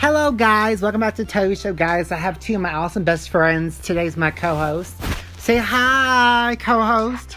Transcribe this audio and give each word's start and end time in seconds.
Hello, 0.00 0.30
guys. 0.32 0.80
Welcome 0.80 1.00
back 1.02 1.14
to 1.16 1.24
Toby 1.24 1.54
Show, 1.54 1.74
guys. 1.74 2.10
I 2.10 2.16
have 2.16 2.38
two 2.40 2.54
of 2.54 2.60
my 2.62 2.72
awesome 2.72 3.04
best 3.04 3.28
friends. 3.28 3.78
Today's 3.80 4.16
my 4.16 4.30
co-host. 4.30 4.94
Say 5.38 5.56
hi, 5.58 6.56
co-host. 6.58 7.36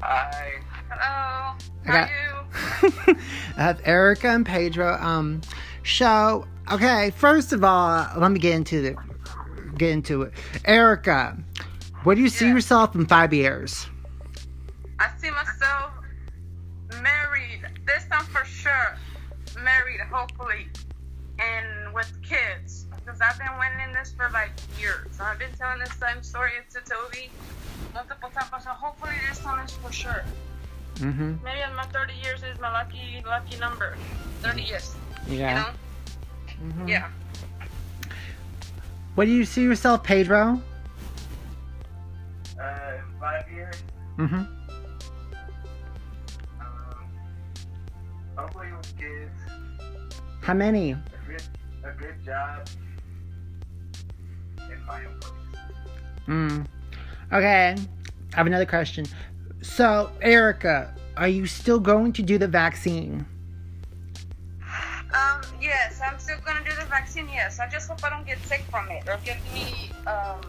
Hi. 0.00 0.52
Hello. 0.88 1.02
I 1.04 1.56
How 1.84 1.92
got- 1.92 2.10
are 2.10 3.08
you? 3.08 3.16
I 3.56 3.62
have 3.62 3.80
Erica 3.84 4.28
and 4.28 4.46
Pedro. 4.46 4.94
Um, 5.00 5.40
show. 5.82 6.46
Okay, 6.70 7.10
first 7.16 7.52
of 7.52 7.64
all, 7.64 8.06
let 8.18 8.30
me 8.30 8.38
get 8.38 8.54
into 8.54 8.82
the 8.82 8.96
get 9.76 9.90
into 9.90 10.22
it. 10.22 10.32
Erica, 10.64 11.36
where 12.04 12.14
do 12.16 12.22
you 12.22 12.28
see 12.28 12.48
yourself 12.48 12.94
in 12.94 13.06
five 13.06 13.32
years? 13.32 13.86
I 14.98 15.10
see 15.18 15.30
myself 15.30 15.90
married. 17.02 17.62
This 17.86 18.04
time 18.06 18.24
for 18.26 18.44
sure. 18.44 18.96
Married, 19.62 20.00
hopefully, 20.10 20.68
and 21.38 21.92
with 21.94 22.10
kids. 22.22 22.86
Because 23.04 23.20
I've 23.20 23.38
been 23.38 23.56
waiting 23.58 23.92
this 23.94 24.12
for 24.16 24.28
like 24.32 24.50
years. 24.80 25.20
I've 25.20 25.38
been 25.38 25.52
telling 25.58 25.78
this 25.78 25.92
same 25.94 26.22
story 26.22 26.50
to 26.70 26.80
Toby 26.80 27.30
multiple 27.94 28.30
times. 28.30 28.64
So 28.64 28.70
hopefully 28.70 29.12
this 29.28 29.38
time 29.38 29.64
is 29.64 29.72
for 29.72 29.92
sure. 29.92 30.24
Mm-hmm. 30.96 31.44
Maybe 31.44 31.60
in 31.60 31.76
my 31.76 31.84
30 31.86 32.14
years 32.22 32.42
is 32.42 32.58
my 32.58 32.72
lucky 32.72 33.22
lucky 33.26 33.58
number. 33.58 33.96
30 34.42 34.62
years. 34.62 34.94
Yeah. 35.28 35.48
You 36.56 36.68
know? 36.68 36.74
Mhm. 36.84 36.88
Yeah. 36.88 37.08
Where 39.14 39.26
do 39.26 39.32
you 39.32 39.44
see 39.44 39.62
yourself, 39.62 40.02
Pedro? 40.02 40.60
Uh, 42.60 42.92
five 43.20 43.50
years. 43.50 43.76
Mm-hmm. 44.18 44.34
Um, 44.34 44.48
hopefully 48.36 48.68
with 48.76 48.98
kids, 48.98 49.30
How 50.42 50.54
many? 50.54 50.96
A 51.88 51.92
good, 51.98 52.14
job, 52.24 52.68
in 54.70 54.84
my 54.86 55.04
own 55.04 55.20
place. 55.20 55.32
Mm. 56.26 56.66
Okay. 57.32 57.76
I 58.32 58.36
have 58.36 58.46
another 58.46 58.66
question. 58.66 59.06
So, 59.62 60.10
Erica, 60.20 60.94
are 61.16 61.28
you 61.28 61.46
still 61.46 61.80
going 61.80 62.12
to 62.14 62.22
do 62.22 62.38
the 62.38 62.48
vaccine? 62.48 63.24
Um, 65.14 65.40
yes, 65.60 66.00
I'm 66.04 66.18
still 66.18 66.36
gonna 66.44 66.64
do 66.64 66.76
the 66.78 66.84
vaccine. 66.86 67.28
Yes, 67.32 67.58
I 67.58 67.68
just 67.68 67.88
hope 67.88 68.04
I 68.04 68.10
don't 68.10 68.26
get 68.26 68.38
sick 68.44 68.62
from 68.70 68.90
it 68.90 69.08
or 69.08 69.18
get 69.24 69.38
any 69.52 69.90
um 70.06 70.40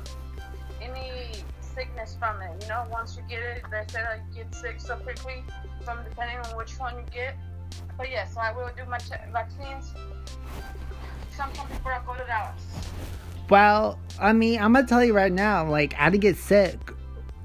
any 0.81 1.31
sickness 1.61 2.17
from 2.19 2.41
it. 2.41 2.63
You 2.63 2.69
know, 2.69 2.83
once 2.91 3.15
you 3.15 3.23
get 3.29 3.39
it, 3.39 3.63
they 3.71 3.83
say 3.87 4.01
that 4.01 4.21
you 4.33 4.43
get 4.43 4.53
sick 4.53 4.81
so 4.81 4.97
quickly 4.97 5.43
from 5.85 5.99
depending 6.03 6.37
on 6.39 6.57
which 6.57 6.77
one 6.79 6.95
you 6.95 7.03
get. 7.11 7.37
But 7.97 8.09
yes, 8.09 8.35
I 8.35 8.51
will 8.51 8.69
do 8.75 8.83
my 8.89 8.97
ch- 8.97 9.11
vaccines 9.31 9.93
sometime 11.37 11.67
before 11.69 11.93
I 11.93 12.01
go 12.03 12.15
to 12.15 12.25
Dallas. 12.25 12.63
Well, 13.49 13.99
I 14.19 14.33
mean, 14.33 14.59
I'm 14.59 14.73
gonna 14.73 14.87
tell 14.87 15.05
you 15.05 15.13
right 15.13 15.31
now, 15.31 15.69
like, 15.69 15.93
I 15.97 16.09
didn't 16.09 16.23
get 16.23 16.35
sick 16.35 16.77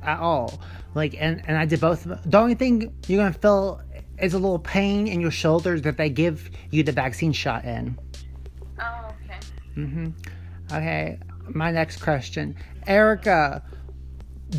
at 0.03 0.19
all. 0.19 0.61
Like, 0.95 1.15
and, 1.19 1.43
and 1.47 1.57
I 1.59 1.67
did 1.67 1.81
both. 1.81 2.05
The 2.05 2.39
only 2.39 2.55
thing 2.55 2.93
you're 3.07 3.23
gonna 3.23 3.35
feel 3.35 3.83
is 4.19 4.35
a 4.35 4.39
little 4.39 4.59
pain 4.59 5.07
in 5.07 5.21
your 5.21 5.31
shoulders 5.31 5.83
that 5.83 5.99
they 5.99 6.09
give 6.09 6.51
you 6.71 6.83
the 6.83 6.93
vaccine 6.93 7.33
shot 7.33 7.65
in. 7.65 7.99
Oh, 8.81 9.15
okay. 9.25 9.39
Mm-hmm. 9.77 10.09
Okay, 10.73 11.19
my 11.51 11.71
next 11.71 11.99
question, 12.03 12.57
Erica, 12.87 13.63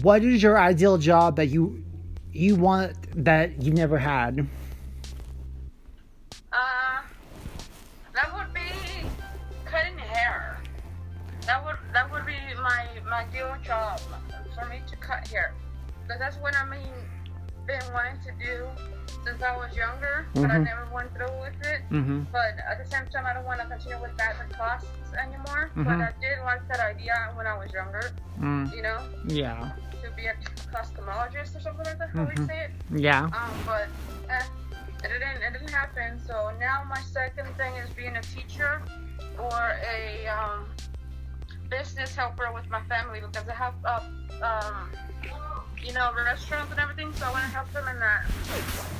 what 0.02 0.24
is 0.24 0.44
your 0.44 0.60
ideal 0.60 0.98
job 0.98 1.36
that 1.38 1.48
you 1.48 1.84
you 2.32 2.56
want 2.56 2.96
that 3.26 3.62
you've 3.62 3.76
never 3.76 3.98
had? 3.98 4.48
That 11.46 11.64
would 11.66 11.76
that 11.94 12.12
would 12.12 12.26
be 12.26 12.38
my 12.62 12.86
my 13.10 13.26
ideal 13.26 13.56
job 13.64 14.00
for 14.56 14.66
me 14.66 14.82
to 14.90 14.96
cut 14.98 15.28
hair, 15.28 15.54
because 16.04 16.20
that's 16.20 16.38
what 16.38 16.56
I 16.56 16.66
mean 16.70 16.94
been 17.68 17.82
wanting 17.94 18.20
to 18.24 18.32
do 18.44 18.68
since 19.24 19.42
I 19.42 19.56
was 19.56 19.74
younger, 19.76 20.26
but 20.36 20.52
I 20.52 20.56
Mhm. 20.60 20.66
never 20.66 20.86
went 20.94 21.14
through 21.16 21.32
with 21.40 21.56
it. 21.66 21.82
Mm-hmm. 21.92 22.24
But 22.32 22.60
at 22.70 22.78
the 22.84 22.90
same 22.90 23.06
time, 23.08 23.26
I 23.26 23.32
don't 23.34 23.46
want 23.46 23.62
to 23.62 23.68
continue 23.68 24.00
with 24.02 24.16
that 24.18 24.36
class 24.52 24.84
anymore. 25.18 25.70
But 25.76 25.88
Mhm. 25.88 26.10
I 26.10 26.12
did 26.20 26.40
like 26.44 26.68
that 26.68 26.82
idea 26.82 27.32
when 27.36 27.48
I 27.48 27.56
was 27.58 27.72
younger. 27.72 28.12
Mm, 28.40 28.74
You 28.74 28.82
know, 28.82 29.00
yeah. 29.28 29.72
to 30.02 30.12
be 30.12 30.28
a 30.28 30.34
cosmetologist 30.74 31.56
or 31.56 31.62
something 31.62 31.86
like 31.86 31.98
that. 32.00 32.10
How 32.10 32.24
we 32.24 32.36
Mhm. 32.36 32.48
say 32.48 32.60
it. 32.66 32.72
Yeah. 32.92 33.24
Um, 33.32 33.54
but 33.66 33.88
eh, 34.30 34.44
it 35.04 35.08
didn't 35.08 35.42
it 35.42 35.54
didn't 35.54 35.72
happen. 35.72 36.20
So 36.28 36.52
now 36.60 36.84
my 36.84 37.00
second 37.02 37.48
thing 37.56 37.74
is 37.76 37.90
being 37.92 38.18
a 38.18 38.22
teacher 38.22 38.82
or 39.40 39.62
a 39.88 40.28
um, 40.28 40.68
business 41.78 42.16
helper 42.16 42.50
with 42.54 42.70
my 42.70 42.82
family 42.84 43.20
because 43.22 43.48
I 43.48 43.54
have 43.54 43.74
uh, 43.86 44.00
um, 44.44 44.90
you 45.84 45.94
know 45.94 46.12
restaurants 46.16 46.72
and 46.72 46.80
everything. 46.80 47.14
So 47.14 47.26
I 47.26 47.32
want 47.32 47.44
to 47.46 47.52
help 47.52 47.72
them 47.74 47.88
in 47.88 48.00
that 48.00 48.26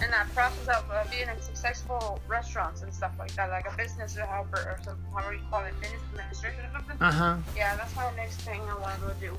in 0.04 0.12
that 0.12 0.28
process 0.34 0.68
of 0.68 0.84
uh, 0.92 1.04
being 1.12 1.28
in 1.30 1.42
successful 1.42 2.20
restaurants 2.28 2.82
and 2.82 2.94
stuff 2.94 3.14
like 3.20 3.34
that, 3.36 3.50
like 3.50 3.72
a 3.72 3.78
business 3.78 4.16
helper 4.16 4.58
or 4.58 4.78
something. 4.84 5.04
However 5.14 5.34
you 5.34 5.40
call 5.50 5.64
it, 5.66 5.74
business 5.82 6.02
administration 6.12 6.60
or 6.66 6.72
something. 6.80 6.98
Uh 7.00 7.12
huh. 7.12 7.38
Yeah, 7.56 7.76
that's 7.76 7.96
my 7.96 8.12
next 8.16 8.42
thing 8.42 8.62
I 8.62 8.78
want 8.80 9.00
to 9.02 9.26
do. 9.26 9.38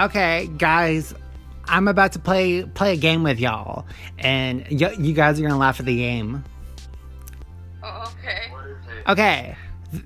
Okay, 0.00 0.48
guys, 0.58 1.14
I'm 1.66 1.88
about 1.88 2.12
to 2.12 2.18
play 2.18 2.62
play 2.64 2.92
a 2.94 2.96
game 2.96 3.22
with 3.22 3.38
y'all, 3.40 3.86
and 4.18 4.66
y- 4.70 4.96
you 4.98 5.12
guys 5.12 5.38
are 5.38 5.42
gonna 5.42 5.58
laugh 5.58 5.80
at 5.80 5.86
the 5.86 5.96
game. 5.96 6.44
Oh, 7.82 8.12
okay. 8.18 8.42
What 8.50 8.66
is 8.66 8.76
it? 9.06 9.10
Okay, 9.10 9.56
th- 9.92 10.04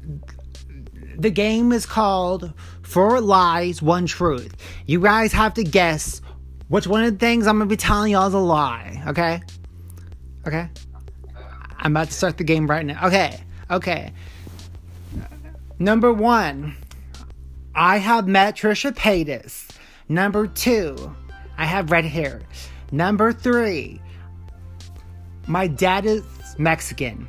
the 1.23 1.31
game 1.31 1.73
is 1.73 1.87
called 1.87 2.53
Four 2.83 3.21
Lies, 3.21 3.81
One 3.81 4.07
Truth. 4.07 4.57
You 4.87 5.01
guys 5.01 5.33
have 5.33 5.55
to 5.55 5.65
guess 5.65 6.21
which 6.69 6.87
one 6.87 7.05
of 7.05 7.13
the 7.13 7.19
things 7.19 7.47
I'm 7.47 7.59
gonna 7.59 7.69
be 7.69 7.77
telling 7.77 8.13
y'all 8.13 8.27
is 8.27 8.35
a 8.35 8.39
lie. 8.39 9.03
Okay, 9.07 9.41
okay. 10.47 10.69
I'm 11.79 11.93
about 11.93 12.09
to 12.09 12.15
start 12.15 12.39
the 12.39 12.45
game 12.45 12.69
right 12.69 12.85
now. 12.85 13.07
Okay, 13.07 13.41
okay. 13.71 14.13
Number 15.79 16.13
one, 16.13 16.77
I 17.75 17.99
have 17.99 18.27
met 18.27 18.57
Trisha 18.57 18.93
Paytas. 18.93 19.69
Number 20.09 20.47
two, 20.47 21.15
I 21.57 21.65
have 21.67 21.91
red 21.91 22.05
hair. 22.05 22.43
Number 22.91 23.33
three, 23.33 24.01
my 25.47 25.67
dad 25.67 26.05
is 26.05 26.25
Mexican. 26.59 27.29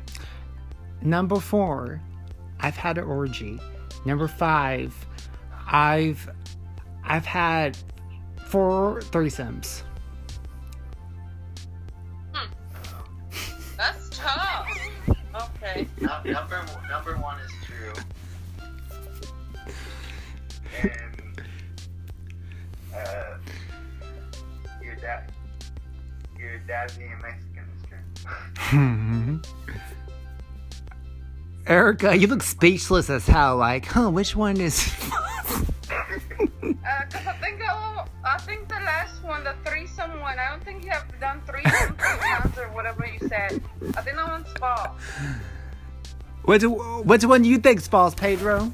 Number 1.00 1.36
four, 1.36 2.00
I've 2.60 2.76
had 2.76 2.98
an 2.98 3.04
orgy. 3.04 3.60
Number 4.04 4.28
five, 4.28 4.94
I've 5.66 6.28
I've 7.04 7.24
had 7.24 7.76
four 8.46 9.00
threesomes. 9.00 9.82
That's 13.76 14.10
tough. 14.10 14.68
Okay. 15.34 15.86
Nu- 16.00 16.32
number 16.32 16.64
number 16.88 17.16
one 17.16 17.38
is 17.40 17.50
true. 17.64 17.92
And 20.82 21.42
uh, 22.94 23.36
your 24.82 24.94
dad, 24.96 25.32
your 26.38 26.58
dad 26.66 26.92
being 26.98 27.18
Mexican 27.20 27.64
is 27.76 27.82
true. 28.70 29.74
Erica, 31.66 32.16
you 32.16 32.26
look 32.26 32.42
speechless 32.42 33.08
as 33.08 33.26
hell. 33.26 33.56
Like, 33.56 33.86
huh? 33.86 34.10
Which 34.10 34.36
one 34.36 34.60
is? 34.60 34.92
Uh, 36.86 37.02
cause 37.10 37.26
I 37.26 37.32
think 37.40 37.62
I, 37.62 38.06
I 38.24 38.38
think 38.38 38.68
the 38.68 38.74
last 38.74 39.22
one, 39.22 39.44
the 39.44 39.54
threesome 39.64 40.20
one, 40.20 40.38
I 40.38 40.50
don't 40.50 40.64
think 40.64 40.84
you 40.84 40.90
have 40.90 41.04
done 41.20 41.40
threesome 41.46 41.96
three 41.96 42.18
times 42.20 42.58
or 42.58 42.68
whatever 42.72 43.06
you 43.06 43.18
said. 43.28 43.62
I 43.96 44.02
think 44.02 44.16
that 44.16 44.28
one's 44.28 44.48
false. 44.58 44.90
which 46.44 46.62
which 46.62 47.24
one 47.24 47.42
do 47.42 47.48
you 47.48 47.58
think's 47.58 47.86
false, 47.86 48.14
Pedro? 48.14 48.70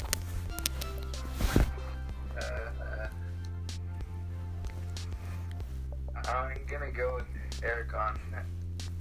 Uh, 2.37 2.43
uh, 2.44 3.09
I'm 6.29 6.61
gonna 6.69 6.91
go 6.93 7.17
with 7.17 7.26
Eric 7.64 7.94
on, 7.94 8.19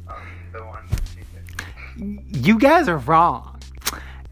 on 0.07 0.21
the 0.51 0.65
one 0.65 0.85
that 0.89 1.01
she 1.13 1.21
said. 1.33 2.45
You 2.45 2.57
guys 2.59 2.87
are 2.87 2.97
wrong. 2.97 3.58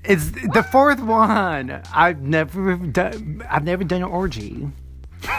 It's 0.08 0.32
the 0.32 0.66
fourth 0.72 1.02
one. 1.02 1.82
I've 1.94 2.22
never 2.22 2.78
done. 2.78 3.44
I've 3.50 3.66
never 3.66 3.84
done 3.84 4.04
an 4.04 4.08
orgy. 4.08 4.68
Oh, 5.26 5.30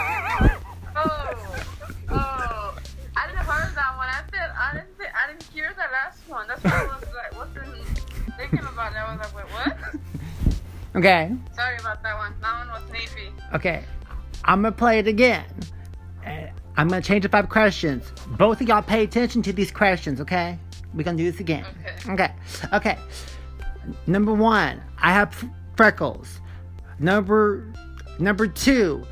oh, 2.09 2.77
I 3.17 3.27
didn't 3.27 3.45
heard 3.45 3.73
that 3.75 3.97
one. 3.97 4.07
I 4.07 4.21
said 4.31 4.51
I 4.55 4.73
didn't. 4.73 4.87
I 4.99 5.31
didn't 5.31 5.43
hear 5.51 5.73
the 5.75 5.85
last 5.91 6.19
one. 6.27 6.47
That's 6.47 6.63
what 6.63 6.73
I 6.73 6.85
was 6.85 7.03
like. 7.15 7.35
Wasn't 7.35 7.87
thinking 8.37 8.59
about. 8.59 8.93
That. 8.93 9.07
I 9.07 9.15
was 9.15 9.33
like, 9.33 9.35
wait, 9.35 9.45
what? 9.53 9.75
Okay. 10.95 11.31
Sorry 11.55 11.77
about 11.77 12.03
that 12.03 12.17
one. 12.17 12.33
That 12.41 12.67
one 12.67 12.67
was 12.67 12.89
sneaky. 12.89 13.31
Okay. 13.53 13.83
I'm 14.43 14.61
gonna 14.61 14.71
play 14.71 14.99
it 14.99 15.07
again. 15.07 15.45
Uh, 16.25 16.47
I'm 16.77 16.87
gonna 16.87 17.01
change 17.01 17.23
the 17.23 17.29
five 17.29 17.49
questions. 17.49 18.11
Both 18.37 18.61
of 18.61 18.67
y'all 18.67 18.81
pay 18.81 19.03
attention 19.03 19.41
to 19.43 19.53
these 19.53 19.71
questions, 19.71 20.21
okay? 20.21 20.57
We're 20.93 21.03
gonna 21.03 21.17
do 21.17 21.29
this 21.29 21.39
again. 21.39 21.65
Okay. 22.07 22.13
Okay. 22.13 22.33
Okay. 22.73 22.97
Number 24.07 24.33
one, 24.33 24.81
I 25.01 25.11
have 25.13 25.33
freckles. 25.75 26.39
Number 26.99 27.71
number 28.19 28.47
two, 28.47 29.05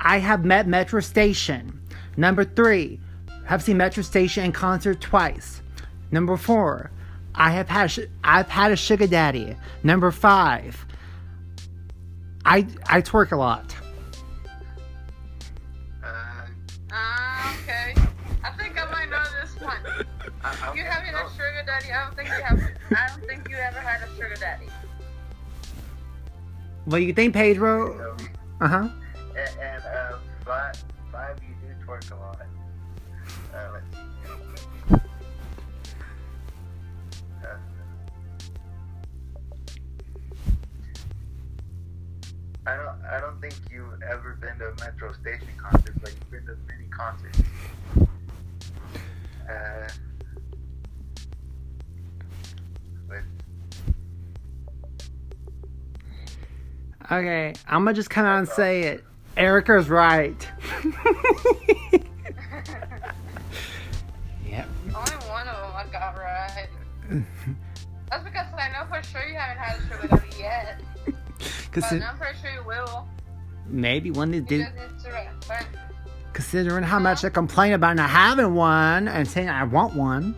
I 0.00 0.18
have 0.18 0.44
met 0.44 0.66
Metro 0.68 1.00
Station. 1.00 1.80
Number 2.16 2.44
three, 2.44 3.00
have 3.46 3.62
seen 3.62 3.76
Metro 3.78 4.02
Station 4.02 4.44
in 4.44 4.52
concert 4.52 5.00
twice. 5.00 5.62
Number 6.10 6.36
four, 6.36 6.90
I 7.34 7.50
have 7.52 7.68
had 7.68 7.90
sh- 7.90 8.00
I've 8.22 8.48
had 8.48 8.70
a 8.72 8.76
sugar 8.76 9.06
daddy. 9.06 9.56
Number 9.82 10.10
five, 10.10 10.84
I 12.44 12.66
I 12.86 13.00
twerk 13.02 13.32
a 13.32 13.36
lot. 13.36 13.74
Uh, 16.02 16.08
Ah, 16.94 17.56
okay. 17.62 17.94
I 18.44 18.50
think 18.58 18.78
I 18.80 18.90
might 18.90 19.08
know 19.10 19.22
this 19.40 19.58
one. 19.60 19.76
I, 19.86 20.04
I 20.44 20.68
You 20.74 20.82
think 20.82 20.86
having 20.86 21.14
a 21.14 21.28
so. 21.28 21.34
sugar 21.34 21.61
daddy? 21.72 21.92
I 21.92 22.04
don't 22.04 22.16
think 22.16 22.28
you 22.28 22.42
have. 22.42 22.60
I 22.90 23.08
don't 23.08 23.26
think 23.28 23.48
you 23.48 23.56
ever 23.56 23.78
had 23.78 24.02
a 24.02 24.14
sugar 24.14 24.36
daddy. 24.38 24.66
Do 26.88 26.96
you 26.98 27.12
think, 27.12 27.34
Pedro? 27.34 28.16
Uh 28.60 28.68
huh. 28.68 28.88
and, 29.30 29.60
and 29.60 29.82
uh, 29.84 30.18
five, 30.44 30.74
five, 31.10 31.38
you 31.42 31.54
do 31.62 31.86
twerk 31.86 32.10
a 32.10 32.16
lot. 32.16 32.40
Uh, 33.54 33.70
let's. 33.72 33.96
Uh, 37.44 37.56
I 42.66 42.76
don't. 42.76 43.04
I 43.10 43.20
don't 43.20 43.40
think 43.40 43.54
you've 43.70 44.02
ever 44.02 44.36
been 44.40 44.58
to 44.58 44.68
a 44.68 44.74
Metro 44.84 45.12
Station 45.12 45.48
concert, 45.56 45.94
but 46.00 46.10
you've 46.12 46.30
been 46.30 46.46
to 46.46 46.56
many 46.68 46.88
concerts. 46.90 47.40
Uh, 49.48 49.88
Okay, 57.12 57.52
I'm 57.68 57.84
gonna 57.84 57.92
just 57.94 58.08
come 58.10 58.24
out 58.24 58.38
and 58.38 58.48
say 58.48 58.84
it. 58.84 59.04
Erica's 59.36 59.88
right. 59.90 60.48
yep. 64.48 64.66
Only 64.94 65.12
one 65.28 65.46
of 65.48 65.56
them 65.56 65.72
I 65.76 65.84
got 65.92 66.16
right. 66.16 66.68
That's 68.10 68.24
because 68.24 68.46
I 68.58 68.68
know 68.72 68.86
for 68.88 69.02
sure 69.06 69.26
you 69.26 69.34
haven't 69.36 69.58
had 69.62 69.78
a 69.78 69.82
sugar 69.88 70.08
daddy 70.08 70.38
yet. 70.38 70.80
Cause 71.72 71.84
But 71.90 72.02
I'm 72.02 72.16
pretty 72.18 72.38
sure 72.40 72.50
you 72.52 72.62
will. 72.66 73.06
maybe 73.66 74.10
one 74.10 74.30
they 74.30 74.38
You 74.38 74.42
do. 74.44 74.58
just 74.64 74.74
need 74.74 75.00
to 75.04 75.10
rest. 75.10 75.48
But 75.48 75.66
Considering 76.32 76.82
how 76.84 76.98
much 76.98 77.24
I 77.24 77.30
complain 77.30 77.72
about 77.74 77.96
not 77.96 78.08
having 78.10 78.54
one 78.54 79.08
and 79.08 79.28
saying 79.28 79.48
I 79.50 79.64
want 79.64 79.94
one. 79.94 80.36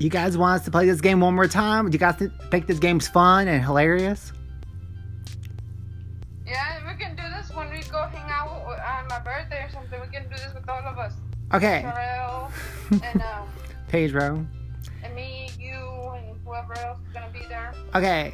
You 0.00 0.08
guys 0.08 0.38
want 0.38 0.58
us 0.60 0.64
to 0.64 0.70
play 0.70 0.86
this 0.86 1.02
game 1.02 1.20
one 1.20 1.34
more 1.34 1.46
time? 1.46 1.90
Do 1.90 1.94
you 1.94 1.98
guys 1.98 2.16
th- 2.16 2.30
think 2.50 2.66
this 2.66 2.78
game's 2.78 3.06
fun 3.06 3.48
and 3.48 3.62
hilarious? 3.62 4.32
Yeah, 6.46 6.78
we 6.90 6.98
can 6.98 7.14
do 7.14 7.22
this 7.36 7.54
when 7.54 7.68
we 7.70 7.82
go 7.82 8.04
hang 8.06 8.30
out 8.30 8.48
on 8.48 9.08
my 9.08 9.18
birthday 9.18 9.64
or 9.64 9.68
something. 9.70 10.00
We 10.00 10.06
can 10.06 10.22
do 10.22 10.30
this 10.36 10.54
with 10.54 10.66
all 10.70 10.80
of 10.80 10.96
us. 10.96 11.12
Okay, 11.52 11.82
Terrell 11.82 12.50
and 13.04 13.20
um 13.22 13.46
Pedro. 13.88 14.46
and 15.04 15.14
me, 15.14 15.50
you, 15.58 15.76
and 16.14 16.34
whoever 16.46 16.78
else 16.78 16.98
is 17.06 17.12
gonna 17.12 17.28
be 17.30 17.40
there. 17.50 17.74
Okay, 17.94 18.32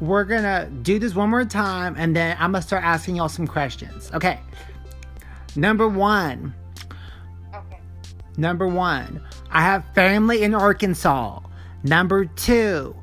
we're 0.00 0.24
gonna 0.24 0.68
do 0.82 0.98
this 0.98 1.14
one 1.14 1.30
more 1.30 1.44
time 1.44 1.94
and 1.96 2.16
then 2.16 2.36
I'm 2.40 2.50
gonna 2.50 2.62
start 2.62 2.82
asking 2.82 3.14
y'all 3.14 3.28
some 3.28 3.46
questions. 3.46 4.10
Okay. 4.12 4.40
Number 5.54 5.86
one. 5.86 6.52
Okay. 7.54 7.78
Number 8.36 8.66
one, 8.66 9.22
I 9.50 9.62
have 9.62 9.84
family 9.94 10.42
in 10.42 10.54
Arkansas. 10.54 11.40
Number 11.82 12.24
two, 12.24 12.94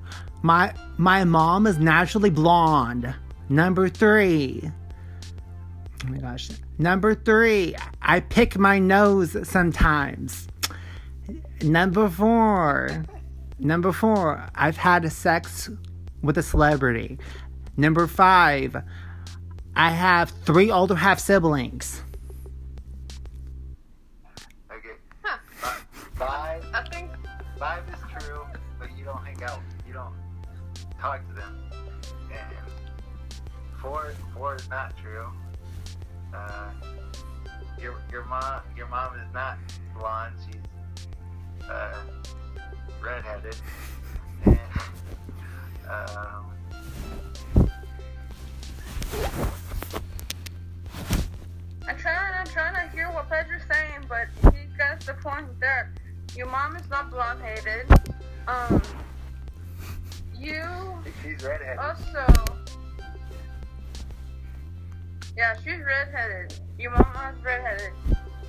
my 0.41 0.73
my 0.97 1.23
mom 1.23 1.67
is 1.67 1.77
naturally 1.77 2.29
blonde. 2.29 3.13
Number 3.49 3.89
three. 3.89 4.69
Oh 6.05 6.09
my 6.09 6.17
gosh. 6.17 6.49
Number 6.77 7.15
three, 7.15 7.75
I 8.01 8.19
pick 8.19 8.57
my 8.57 8.79
nose 8.79 9.37
sometimes. 9.47 10.47
Number 11.61 12.09
four. 12.09 13.05
Number 13.59 13.93
four, 13.93 14.45
I've 14.55 14.75
had 14.75 15.09
sex 15.11 15.69
with 16.21 16.37
a 16.37 16.43
celebrity. 16.43 17.19
Number 17.77 18.07
five, 18.07 18.75
I 19.75 19.91
have 19.91 20.29
three 20.29 20.69
older 20.69 20.95
half 20.95 21.19
siblings. 21.19 22.02
Five. 26.15 26.63
I 26.73 26.87
think 26.89 27.09
Five 27.57 27.83
is 27.89 28.23
true, 28.23 28.41
but 28.79 28.89
you 28.97 29.05
don't 29.05 29.23
hang 29.23 29.41
out. 29.43 29.59
You 29.87 29.93
don't 29.93 30.13
talk 30.99 31.25
to 31.27 31.33
them. 31.33 31.63
And 32.31 32.55
four, 33.79 34.13
four 34.33 34.55
is 34.55 34.69
not 34.69 34.97
true. 34.97 35.27
Uh, 36.33 36.71
your 37.79 37.95
your 38.11 38.25
mom 38.25 38.61
your 38.75 38.87
mom 38.87 39.15
is 39.15 39.33
not 39.33 39.57
blonde. 39.97 40.35
She's 40.45 41.69
uh, 41.69 41.95
redheaded. 43.03 43.55
And 44.45 44.57
um, 45.89 46.51
I'm 51.87 51.97
trying. 51.97 52.33
I'm 52.33 52.47
trying 52.47 52.89
to 52.89 52.95
hear 52.95 53.09
what 53.11 53.29
Pedro's 53.29 53.61
saying, 53.71 54.05
but 54.09 54.27
he 54.53 54.65
got 54.77 54.99
the 55.01 55.13
point 55.13 55.47
there. 55.59 55.92
Your 56.35 56.47
mom 56.47 56.75
is 56.75 56.89
not 56.89 57.09
blonde-headed. 57.11 57.87
Um, 58.47 58.81
you 60.37 60.63
she's 61.21 61.43
redheaded. 61.43 61.77
also. 61.79 62.25
Yeah, 65.37 65.55
she's 65.63 65.79
redheaded. 65.79 66.53
Your 66.77 66.91
mom 66.91 67.35
is 67.35 67.43
redheaded. 67.43 67.93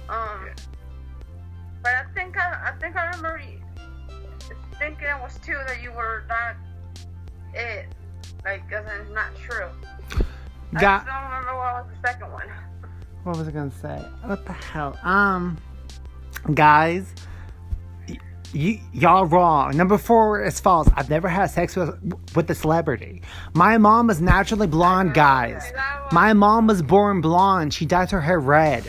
Um, 0.08 0.46
Yeah. 0.46 0.54
but 1.82 1.92
I 1.94 2.04
think 2.14 2.36
I, 2.38 2.70
I 2.74 2.80
think 2.80 2.96
I 2.96 3.06
remember 3.06 3.40
you 3.40 3.60
thinking 4.78 5.06
it 5.06 5.22
was 5.22 5.38
two 5.44 5.54
that 5.66 5.80
you 5.82 5.92
were 5.92 6.24
not 6.28 6.56
it, 7.54 7.86
like 8.44 8.64
as 8.72 8.84
in 9.06 9.14
not 9.14 9.34
true. 9.36 9.68
I 10.74 10.80
Got 10.80 11.04
just 11.04 11.06
don't 11.06 11.24
remember 11.30 11.56
what 11.56 11.86
was 11.86 11.86
the 12.02 12.08
second 12.08 12.32
one. 12.32 12.48
what 13.22 13.36
was 13.36 13.46
I 13.48 13.50
gonna 13.52 13.70
say? 13.70 13.96
What 14.24 14.44
the 14.44 14.52
hell? 14.52 14.98
Um, 15.04 15.56
guys, 16.54 17.14
y- 18.54 18.60
y- 18.60 18.82
y'all 18.92 19.26
wrong. 19.26 19.76
Number 19.76 19.98
four 19.98 20.42
is 20.42 20.60
false. 20.60 20.88
I've 20.96 21.10
never 21.10 21.28
had 21.28 21.46
sex 21.50 21.76
with 21.76 21.90
with 22.34 22.50
a 22.50 22.54
celebrity. 22.54 23.22
My 23.54 23.78
mom 23.78 24.10
is 24.10 24.20
naturally 24.20 24.66
blonde, 24.66 25.14
guys. 25.14 25.72
My 26.12 26.32
mom 26.32 26.66
was 26.66 26.82
born 26.82 27.20
blonde. 27.20 27.74
She 27.74 27.86
dyed 27.86 28.10
her 28.10 28.20
hair 28.20 28.40
red. 28.40 28.84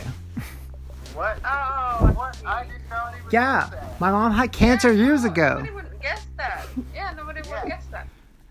What? 1.14 1.38
Oh, 1.44 2.12
What? 2.14 2.36
I 2.46 2.64
did 2.64 2.72
not 2.90 3.14
even 3.18 3.28
Yeah, 3.30 3.68
that. 3.70 4.00
my 4.00 4.10
mom 4.10 4.32
had 4.32 4.52
cancer 4.52 4.92
years 4.92 5.24
no, 5.24 5.30
ago. 5.30 5.48
Nobody 5.54 5.70
would 5.72 6.00
guess 6.02 6.26
that. 6.36 6.66
Yeah, 6.94 7.12
nobody 7.16 7.40
Yeah. 7.48 7.62
would 7.62 7.68
guess 7.70 7.84
that. 7.90 8.06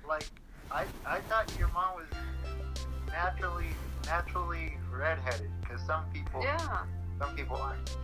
Like, 0.07 0.25
I 0.71 0.85
I 1.05 1.19
thought 1.29 1.51
your 1.59 1.67
mom 1.69 1.95
was 1.95 2.07
naturally 3.11 3.67
naturally 4.05 4.77
redheaded 4.91 5.49
because 5.61 5.81
some 5.85 6.05
people 6.13 6.41
Yeah. 6.43 6.57
some 7.19 7.35
people 7.35 7.57
aren't. 7.57 7.95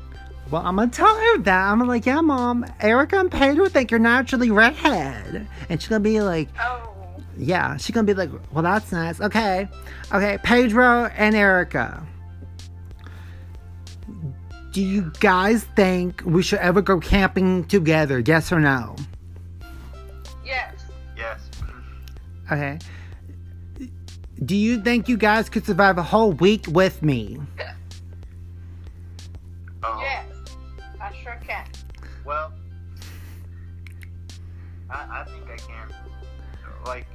Well, 0.52 0.62
I'm 0.66 0.76
gonna 0.76 0.92
tell 0.92 1.16
her 1.16 1.38
that. 1.40 1.72
I'm 1.72 1.80
like, 1.88 2.06
yeah, 2.06 2.20
mom, 2.22 2.66
Erica 2.82 3.20
and 3.20 3.32
Pedro 3.32 3.70
think 3.70 3.90
you're 3.90 4.00
naturally 4.02 4.52
redhead, 4.52 5.48
and 5.70 5.82
she's 5.82 5.88
gonna 5.88 6.02
be 6.02 6.22
like, 6.22 6.50
Oh. 6.60 6.90
Yeah, 7.38 7.78
she's 7.78 7.94
gonna 7.94 8.06
be 8.06 8.14
like, 8.14 8.30
well, 8.52 8.64
that's 8.64 8.92
nice. 8.92 9.22
Okay, 9.22 9.68
okay, 10.14 10.38
Pedro 10.44 11.06
and 11.16 11.34
Erica. 11.34 12.06
Do 14.74 14.82
you 14.82 15.12
guys 15.20 15.64
think 15.76 16.22
we 16.26 16.42
should 16.44 16.60
ever 16.60 16.82
go 16.82 17.00
camping 17.00 17.66
together? 17.66 18.20
Yes 18.20 18.52
or 18.52 18.60
no? 18.60 18.96
Yes. 20.46 20.76
Yes. 21.18 21.40
Okay. 22.52 22.80
Do 24.44 24.56
you 24.56 24.82
think 24.82 25.08
you 25.10 25.18
guys 25.18 25.50
could 25.50 25.66
survive 25.66 25.98
a 25.98 26.04
whole 26.04 26.32
week 26.34 26.66
with 26.68 27.02
me? 27.02 27.40
Oh. 29.84 30.00
Yes. 30.02 30.26
I 31.12 31.24
sure 31.24 31.40
can. 31.46 31.66
Well, 32.26 32.52
I, 34.90 35.22
I 35.22 35.24
think 35.26 35.50
I 35.50 35.58
can. 35.58 35.94
Like, 36.86 37.08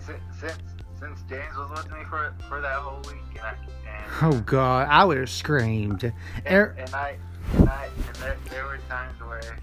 since 0.00 0.20
since 0.40 0.58
since 1.00 1.20
James 1.28 1.56
was 1.56 1.70
with 1.70 1.90
me 1.92 2.04
for 2.08 2.34
for 2.48 2.60
that 2.60 2.76
whole 2.78 3.00
week, 3.02 3.22
and 3.30 3.40
I, 3.40 3.54
and 4.30 4.34
Oh 4.36 4.40
God, 4.40 4.88
I 4.90 5.04
would 5.04 5.18
have 5.18 5.30
screamed. 5.30 6.04
and, 6.04 6.14
Er- 6.50 6.74
and 6.78 6.94
I 6.94 7.16
and 7.56 7.68
I 7.68 7.86
and 8.06 8.16
there, 8.16 8.36
there 8.50 8.64
were 8.66 8.78
times 8.88 9.20
where 9.20 9.56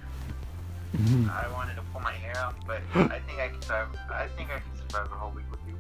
Mhm. 0.98 1.28
I 1.30 1.52
wanted 1.54 1.76
to 1.76 1.82
pull 1.92 2.02
my 2.02 2.12
hair 2.14 2.38
out, 2.38 2.56
but 2.68 2.82
I 2.96 3.20
think 3.20 3.40
I 3.40 3.48
can 3.50 3.62
survive. 3.62 3.88
I 4.12 4.28
think 4.38 4.50
I 4.50 4.60
can 4.60 4.78
survive 4.90 5.12
a 5.12 5.16
whole 5.16 5.32
week 5.32 5.46
with 5.50 5.60
you. 5.68 5.76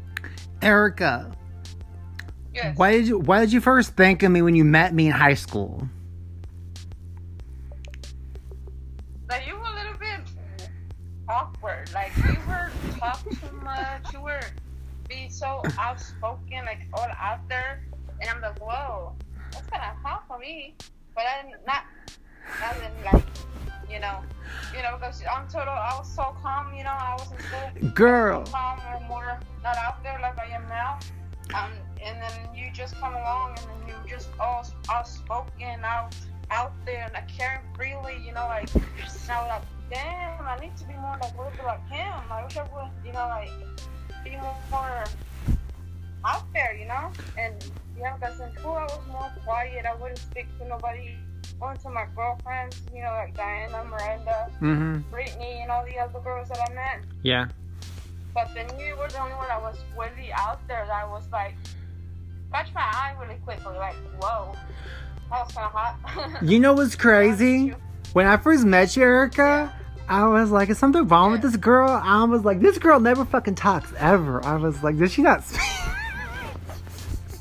Erica, 0.61 1.31
Yes. 2.53 2.77
why 2.77 2.91
did 2.93 3.07
you 3.07 3.19
why 3.19 3.39
did 3.41 3.51
you 3.53 3.61
first 3.61 3.95
think 3.95 4.23
of 4.23 4.31
me 4.31 4.41
when 4.41 4.55
you 4.55 4.63
met 4.63 4.93
me 4.93 5.07
in 5.07 5.11
high 5.13 5.33
school? 5.35 5.87
Now 9.29 9.37
you 9.45 9.55
were 9.55 9.61
a 9.65 9.73
little 9.73 9.97
bit 9.99 10.19
awkward. 11.27 11.91
Like 11.93 12.11
you 12.17 12.35
were 12.47 12.71
talk 12.99 13.21
too 13.29 13.55
much. 13.63 14.13
You 14.13 14.21
were 14.21 14.41
be 15.09 15.29
so 15.43 15.61
outspoken, 15.77 16.63
like 16.65 16.87
all 16.93 17.07
out 17.19 17.47
there. 17.49 17.83
And 18.21 18.29
I'm 18.29 18.41
like, 18.41 18.59
whoa, 18.59 19.11
that's 19.51 19.67
kind 19.67 19.83
of 19.83 19.97
hot 20.01 20.23
for 20.27 20.39
me. 20.39 20.75
But 21.13 21.25
I'm 21.27 21.51
not, 21.67 21.83
as 22.63 22.77
in 22.77 23.03
like, 23.03 23.25
you 23.91 23.99
know, 23.99 24.19
you 24.73 24.81
know, 24.81 24.95
because 24.95 25.21
I'm 25.29 25.47
total. 25.49 25.73
I 25.73 25.97
was 25.99 26.09
so 26.09 26.33
calm. 26.41 26.73
You 26.73 26.85
know, 26.85 26.95
I 26.95 27.17
was 27.19 27.29
in. 27.81 27.89
Girl. 27.89 28.45
calm 28.45 28.79
or 28.93 29.05
more 29.07 29.39
not 29.61 29.75
out 29.77 30.01
there 30.01 30.17
like 30.21 30.39
I 30.39 30.47
am 30.55 30.63
now. 30.69 30.99
Um, 31.53 31.71
and 32.01 32.21
then 32.21 32.55
you 32.55 32.71
just 32.71 32.95
come 32.95 33.13
along 33.13 33.57
and 33.59 33.67
then 33.67 33.89
you 33.89 34.09
just 34.09 34.29
all 34.39 34.65
outspoken, 34.89 35.83
out 35.83 36.15
out 36.51 36.73
there, 36.85 37.03
and 37.03 37.13
like 37.13 37.27
caring 37.27 37.61
freely. 37.75 38.15
You 38.25 38.33
know, 38.33 38.47
like 38.47 38.69
now 39.27 39.47
like, 39.49 39.61
damn, 39.91 40.47
I 40.47 40.57
need 40.61 40.77
to 40.77 40.85
be 40.85 40.93
more 40.93 41.17
like 41.21 41.33
a 41.33 41.37
little 41.37 41.51
bit 41.51 41.65
like 41.65 41.85
him. 41.89 42.13
I 42.31 42.43
wish 42.45 42.57
I 42.57 42.63
would, 42.63 42.89
you 43.05 43.11
know, 43.11 43.27
like 43.27 43.49
be 44.23 44.37
more, 44.71 45.03
out 46.25 46.43
there. 46.53 46.75
You 46.75 46.87
know, 46.87 47.11
and 47.37 47.53
yeah, 47.99 48.15
because 48.17 48.39
in 48.39 48.51
school 48.57 48.73
I 48.73 48.83
was 48.83 48.99
more 49.11 49.31
quiet. 49.43 49.85
I 49.85 49.95
wouldn't 49.95 50.19
speak 50.19 50.47
to 50.59 50.67
nobody. 50.67 51.15
Only 51.61 51.77
to 51.79 51.89
my 51.91 52.05
girlfriends, 52.15 52.81
you 52.93 53.01
know, 53.01 53.11
like 53.11 53.35
Diana, 53.37 53.83
Miranda, 53.85 54.49
Mm-hmm. 54.61 55.09
Brittany, 55.11 55.59
and 55.61 55.71
all 55.71 55.85
the 55.85 55.97
other 55.97 56.19
girls 56.19 56.49
that 56.49 56.59
I 56.69 56.73
met. 56.73 57.01
Yeah. 57.21 57.47
But 58.33 58.49
then 58.53 58.67
you 58.79 58.97
were 58.97 59.07
the 59.07 59.19
only 59.19 59.35
one 59.35 59.47
that 59.47 59.61
was 59.61 59.77
really 59.97 60.31
out 60.33 60.59
there 60.67 60.85
that 60.87 61.07
was 61.09 61.23
like, 61.31 61.55
catch 62.51 62.73
my 62.73 62.81
eye 62.81 63.15
really 63.21 63.39
quickly. 63.45 63.77
Like, 63.77 63.95
whoa, 64.19 64.55
that 65.29 65.45
was 65.45 65.51
kind 65.53 65.67
of 65.67 65.71
hot. 65.71 66.41
You 66.43 66.59
know 66.59 66.73
what's 66.73 66.95
crazy? 66.95 67.75
When 68.13 68.25
I 68.25 68.37
first 68.37 68.65
met 68.65 68.97
you, 68.97 69.03
Erica, 69.03 69.73
I 70.09 70.27
was 70.27 70.51
like, 70.51 70.69
is 70.69 70.77
something 70.77 71.07
wrong 71.07 71.31
with 71.31 71.41
this 71.41 71.55
girl? 71.55 71.89
I 71.89 72.23
was 72.25 72.43
like, 72.43 72.59
this 72.59 72.77
girl 72.77 72.99
never 72.99 73.25
fucking 73.25 73.55
talks 73.55 73.91
ever. 73.97 74.43
I 74.45 74.55
was 74.57 74.83
like, 74.83 74.97
did 74.97 75.11
she 75.11 75.21
not 75.21 75.43
speak? 75.47 75.61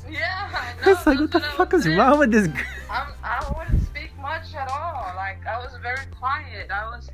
Yeah, 0.09 0.49
I 0.53 0.73
I 0.83 0.93
was 0.93 1.05
like, 1.05 1.19
what 1.19 1.31
the 1.31 1.39
fuck 1.39 1.73
is 1.73 1.83
saying. 1.83 1.97
wrong 1.97 2.19
with 2.19 2.31
this 2.31 2.47
girl? 2.47 2.63
I'm, 2.89 3.07
I 3.23 3.53
wouldn't 3.57 3.81
speak 3.87 4.11
much 4.19 4.53
at 4.55 4.69
all. 4.69 5.13
Like, 5.15 5.45
I 5.45 5.57
was 5.59 5.75
very 5.81 6.05
quiet. 6.17 6.71
I 6.71 6.85
was, 6.95 7.09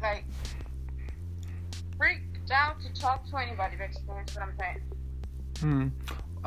like, 0.00 0.24
freaked 1.98 2.50
out 2.50 2.76
to 2.80 3.00
talk 3.00 3.28
to 3.30 3.36
anybody, 3.36 3.76
basically, 3.76 4.16
is 4.26 4.34
what 4.34 4.44
I'm 4.44 4.54
saying. 4.58 4.80
Hmm. 5.60 5.88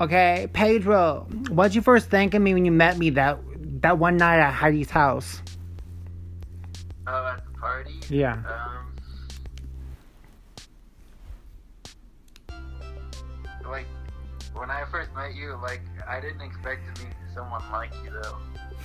Okay, 0.04 0.48
Pedro, 0.54 1.28
what'd 1.50 1.75
you 1.75 1.82
first 1.82 2.10
think 2.10 2.34
of 2.34 2.42
me 2.42 2.54
when 2.54 2.63
you 2.66 2.72
met 2.72 2.98
me 2.98 3.10
that 3.12 3.38
that 3.82 3.98
one 3.98 4.18
night 4.18 4.39
at 4.39 4.54
Heidi's 4.54 4.89
house? 4.89 5.42
Oh, 7.06 7.36
at 7.79 7.86
party. 7.86 8.00
Yeah. 8.09 8.33
Um, 8.48 8.95
like 13.69 13.86
when 14.53 14.69
I 14.69 14.83
first 14.91 15.13
met 15.15 15.36
you, 15.36 15.57
like 15.62 15.81
I 16.07 16.19
didn't 16.19 16.41
expect 16.41 16.95
to 16.95 17.03
meet 17.03 17.13
someone 17.33 17.62
like 17.71 17.91
you 18.03 18.12
though. 18.12 18.38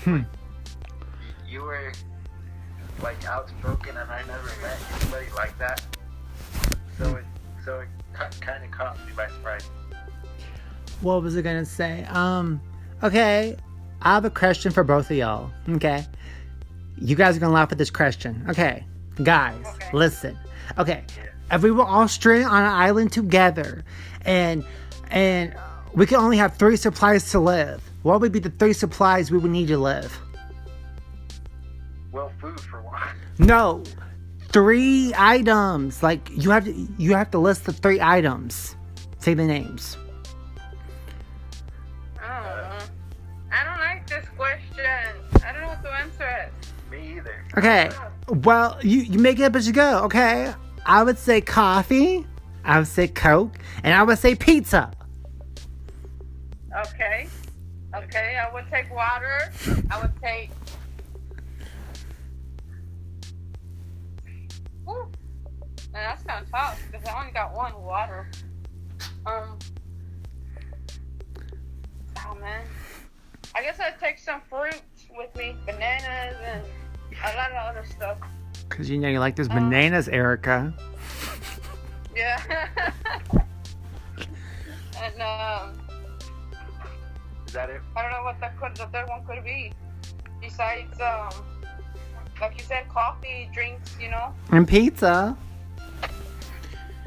Hmm. 0.04 0.16
You, 0.16 0.24
you 1.48 1.62
were 1.62 1.92
like 3.02 3.24
outspoken, 3.26 3.96
and 3.96 4.10
I 4.10 4.22
never 4.26 4.50
met 4.62 4.78
anybody 5.00 5.26
like 5.34 5.56
that. 5.58 5.82
So 6.98 7.16
it 7.16 7.24
so 7.64 7.80
it 7.80 7.88
kind 8.40 8.64
of 8.64 8.70
caught 8.70 8.98
me 9.06 9.12
by 9.16 9.26
surprise. 9.28 9.68
What 11.00 11.22
was 11.22 11.36
I 11.36 11.42
gonna 11.42 11.64
say? 11.64 12.04
Um, 12.10 12.60
okay, 13.02 13.56
I 14.02 14.14
have 14.14 14.24
a 14.24 14.30
question 14.30 14.70
for 14.70 14.84
both 14.84 15.10
of 15.10 15.16
y'all. 15.16 15.50
Okay, 15.68 16.06
you 16.98 17.16
guys 17.16 17.36
are 17.36 17.40
gonna 17.40 17.52
laugh 17.52 17.72
at 17.72 17.78
this 17.78 17.90
question. 17.90 18.44
Okay, 18.48 18.84
guys, 19.22 19.64
Okay. 19.74 19.90
listen. 19.92 20.38
Okay, 20.78 21.04
if 21.52 21.62
we 21.62 21.70
were 21.70 21.84
all 21.84 22.08
stranded 22.08 22.46
on 22.48 22.62
an 22.62 22.72
island 22.72 23.12
together, 23.12 23.84
and 24.24 24.64
and 25.10 25.54
we 25.94 26.06
could 26.06 26.18
only 26.18 26.36
have 26.38 26.56
three 26.56 26.76
supplies 26.76 27.30
to 27.30 27.38
live, 27.40 27.82
what 28.02 28.20
would 28.20 28.32
be 28.32 28.38
the 28.40 28.50
three 28.50 28.72
supplies 28.72 29.30
we 29.30 29.38
would 29.38 29.50
need 29.50 29.68
to 29.68 29.78
live? 29.78 30.18
Well, 32.12 32.32
food 32.40 32.60
for 32.60 32.80
one. 32.82 33.00
No, 33.38 33.82
three 34.50 35.12
items. 35.16 36.02
Like 36.02 36.30
you 36.30 36.50
have 36.50 36.64
to 36.66 36.72
you 36.98 37.14
have 37.14 37.30
to 37.32 37.38
list 37.38 37.64
the 37.64 37.72
three 37.72 38.00
items. 38.00 38.76
Say 39.18 39.34
the 39.34 39.44
names. 39.44 39.96
Okay. 47.56 47.90
Well, 48.28 48.78
you, 48.82 49.00
you 49.00 49.18
make 49.18 49.38
it 49.38 49.44
up 49.44 49.54
as 49.54 49.66
you 49.66 49.72
go, 49.72 50.04
okay? 50.04 50.52
I 50.86 51.02
would 51.02 51.18
say 51.18 51.40
coffee, 51.40 52.26
I 52.64 52.78
would 52.78 52.88
say 52.88 53.08
Coke, 53.08 53.58
and 53.82 53.94
I 53.94 54.02
would 54.02 54.18
say 54.18 54.34
pizza. 54.34 54.90
Okay. 56.86 57.28
Okay, 57.94 58.36
I 58.36 58.52
would 58.52 58.64
take 58.70 58.92
water. 58.92 59.52
I 59.90 60.00
would 60.00 60.12
take. 60.20 60.50
Ooh. 64.88 65.08
Man, 65.92 66.02
that's 66.08 66.24
kind 66.24 66.44
of 66.44 66.50
tough 66.50 66.82
because 66.90 67.06
I 67.06 67.20
only 67.20 67.32
got 67.32 67.54
one 67.54 67.80
water. 67.80 68.28
Um. 69.24 69.58
Oh 72.26 72.34
man. 72.40 72.64
I 73.54 73.62
guess 73.62 73.78
I'd 73.78 74.00
take 74.00 74.18
some 74.18 74.40
fruits 74.50 75.06
with 75.16 75.34
me, 75.36 75.54
bananas 75.64 76.36
and 76.42 76.64
a 77.22 77.36
lot 77.36 77.50
of 77.52 77.76
other 77.76 77.84
stuff. 77.88 78.18
Because 78.68 78.90
you 78.90 78.98
know 78.98 79.08
you 79.08 79.18
like 79.20 79.36
those 79.36 79.48
bananas, 79.48 80.08
Erica. 80.08 80.74
Yeah. 82.16 82.68
and 85.02 85.20
um, 85.22 85.78
Is 87.46 87.52
that 87.52 87.70
it? 87.70 87.80
I 87.96 88.02
don't 88.02 88.10
know 88.12 88.22
what 88.22 88.40
that 88.40 88.58
could 88.58 88.76
the 88.76 88.86
third 88.86 89.08
one 89.08 89.24
could 89.26 89.44
be. 89.44 89.72
Besides 90.40 91.00
um, 91.00 91.30
like 92.40 92.58
you 92.58 92.64
said, 92.64 92.88
coffee, 92.88 93.48
drinks, 93.52 93.96
you 94.00 94.10
know, 94.10 94.34
And 94.50 94.66
pizza. 94.66 95.36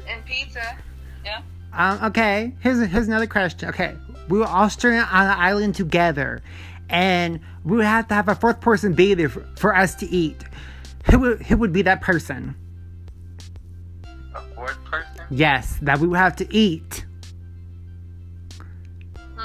and 0.08 0.24
pizza. 0.24 0.76
Yeah. 1.24 1.42
Um, 1.72 2.02
okay, 2.04 2.54
here's, 2.60 2.84
here's 2.88 3.08
another 3.08 3.26
question. 3.26 3.68
Okay, 3.68 3.94
we 4.28 4.38
were 4.38 4.46
all 4.46 4.70
stranded 4.70 5.06
on 5.12 5.26
an 5.26 5.38
island 5.38 5.74
together, 5.74 6.40
and 6.88 7.40
we 7.64 7.76
would 7.76 7.86
have 7.86 8.08
to 8.08 8.14
have 8.14 8.28
a 8.28 8.34
fourth 8.34 8.60
person 8.60 8.94
be 8.94 9.14
there 9.14 9.28
for, 9.28 9.46
for 9.56 9.76
us 9.76 9.94
to 9.96 10.06
eat. 10.06 10.42
Who 11.10 11.18
would, 11.20 11.42
who 11.42 11.56
would 11.56 11.72
be 11.72 11.82
that 11.82 12.00
person? 12.00 12.54
A 14.34 14.40
fourth 14.54 14.82
person? 14.84 15.24
Yes, 15.30 15.78
that 15.82 15.98
we 15.98 16.08
would 16.08 16.18
have 16.18 16.36
to 16.36 16.54
eat. 16.54 17.04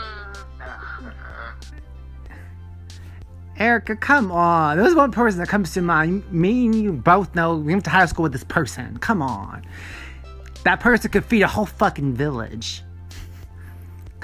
Erica, 3.58 3.96
come 3.96 4.32
on. 4.32 4.78
There's 4.78 4.96
one 4.96 5.12
person 5.12 5.40
that 5.40 5.50
comes 5.50 5.74
to 5.74 5.82
mind. 5.82 6.32
Me 6.32 6.66
and 6.66 6.76
you 6.76 6.94
both 6.94 7.36
know 7.36 7.56
we 7.56 7.74
went 7.74 7.84
to 7.86 7.90
high 7.90 8.06
school 8.06 8.24
with 8.24 8.34
this 8.34 8.44
person. 8.44 8.98
Come 8.98 9.22
on. 9.22 9.66
That 10.64 10.80
person 10.80 11.12
could 11.12 11.26
feed 11.26 11.42
a 11.42 11.48
whole 11.48 11.66
fucking 11.66 12.14
village. 12.14 12.84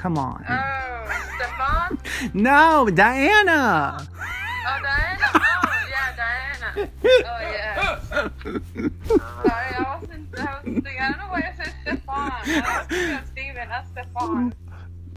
Come 0.00 0.16
on. 0.16 0.42
Oh, 0.48 1.22
Stefan? 1.36 1.98
No, 2.34 2.88
Diana. 2.88 3.98
Oh, 4.00 4.78
Diana? 4.82 5.26
Oh, 5.34 5.86
yeah, 5.90 6.16
Diana. 6.16 6.90
Oh, 7.04 7.40
yeah. 7.52 7.98
Sorry, 8.08 9.74
I 9.76 9.98
wasn't, 10.00 10.38
I 10.38 10.54
was 10.54 10.62
thinking, 10.64 10.98
I 10.98 11.10
don't 11.10 11.18
know 11.18 11.26
why 11.28 11.52
I 11.52 11.54
said 11.54 11.74
Stefan. 11.82 12.32
I 12.32 12.78
was 12.78 12.86
thinking 12.88 13.14
of 13.14 13.26
Steven, 13.26 13.68
not 13.68 13.86
Stefan. 13.92 14.54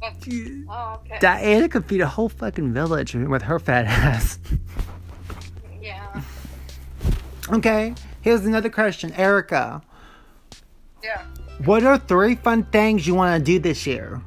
But, 0.01 0.13
oh, 0.69 0.99
okay. 1.05 1.17
Diana 1.21 1.69
could 1.69 1.85
feed 1.85 2.01
a 2.01 2.07
whole 2.07 2.27
fucking 2.27 2.73
village 2.73 3.13
with 3.15 3.43
her 3.43 3.59
fat 3.59 3.85
ass. 3.85 4.37
yeah. 5.81 6.21
Okay, 7.53 7.95
here's 8.19 8.45
another 8.45 8.69
question. 8.69 9.13
Erica, 9.13 9.81
Yeah. 11.01 11.21
what 11.63 11.83
are 11.85 11.97
three 11.97 12.35
fun 12.35 12.63
things 12.63 13.07
you 13.07 13.15
want 13.15 13.37
to 13.39 13.43
do 13.51 13.59
this 13.59 13.87
year? 13.87 14.21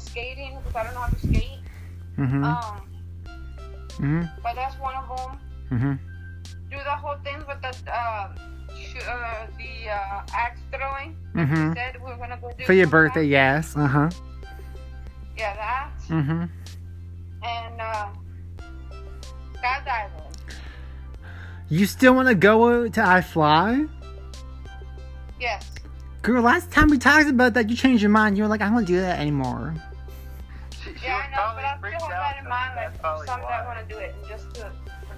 Skating 0.00 0.58
because 0.58 0.74
I 0.76 0.84
don't 0.84 0.94
know 0.94 1.00
how 1.00 1.08
to 1.08 1.18
skate. 1.18 1.58
Mm-hmm. 2.18 2.44
Um, 2.44 2.86
Mm-hmm. 4.00 4.22
but 4.42 4.54
that's 4.54 4.78
one 4.80 4.94
of 4.94 5.08
them. 5.08 5.38
Mm-hmm. 5.72 5.92
Do 6.70 6.76
the 6.84 6.90
whole 6.96 7.16
thing 7.22 7.36
with 7.46 7.60
the 7.60 7.92
uh, 7.92 8.28
sh- 8.74 9.04
uh 9.06 9.46
the 9.58 9.90
uh, 9.90 10.22
axe 10.32 10.60
throwing. 10.72 11.16
Mm-hmm. 11.34 11.74
Said 11.74 12.02
we 12.02 12.10
are 12.10 12.16
gonna 12.16 12.38
go 12.40 12.50
do 12.56 12.64
For 12.64 12.72
your 12.72 12.86
birthday, 12.86 13.24
yes. 13.24 13.76
Uh-huh. 13.76 14.08
Yeah, 15.36 15.54
that. 15.54 15.90
Mm-hmm. 16.08 16.44
and 17.44 17.80
uh, 17.80 18.08
skydiving. 19.56 20.32
You 21.68 21.84
still 21.86 22.14
want 22.14 22.28
to 22.28 22.34
go 22.34 22.88
to 22.88 23.00
iFLY? 23.00 23.88
Yes. 25.38 25.70
Girl, 26.22 26.42
last 26.42 26.70
time 26.70 26.88
we 26.88 26.96
talked 26.98 27.28
about 27.28 27.54
that, 27.54 27.68
you 27.70 27.76
changed 27.76 28.02
your 28.02 28.10
mind. 28.10 28.36
You 28.38 28.44
were 28.44 28.48
like, 28.48 28.60
I 28.60 28.64
don't 28.64 28.74
want 28.74 28.86
to 28.86 28.92
do 28.94 29.00
that 29.00 29.18
anymore. 29.20 29.74
She, 31.00 31.06
she 31.06 31.06
Yeah, 31.06 31.16
I 31.16 31.30
know, 31.30 31.52
but 31.56 31.64
I 31.64 31.76
still 31.96 32.08
have 32.08 32.10
that 32.10 32.36
in 32.42 32.48
mind. 32.48 32.70
that's 32.76 32.92
Like, 32.92 33.00
probably 33.02 33.26
someday 33.26 33.46
I 33.46 33.66
want 33.66 33.88
to 33.88 33.94
do 33.94 34.00
it 34.00 34.14
and 34.18 34.28
just 34.28 34.54
to. 34.54 34.72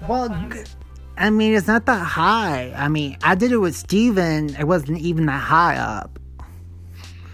Well, 0.07 0.27
fun 0.29 0.45
of 0.45 0.51
g- 0.53 0.59
it. 0.59 0.75
I 1.17 1.29
mean, 1.29 1.53
it's 1.53 1.67
not 1.67 1.85
that 1.85 1.99
high. 2.03 2.73
I 2.75 2.87
mean, 2.87 3.17
I 3.23 3.35
did 3.35 3.51
it 3.51 3.57
with 3.57 3.75
Steven. 3.75 4.55
It 4.55 4.63
wasn't 4.65 4.99
even 4.99 5.25
that 5.27 5.41
high 5.41 5.75
up. 5.77 6.17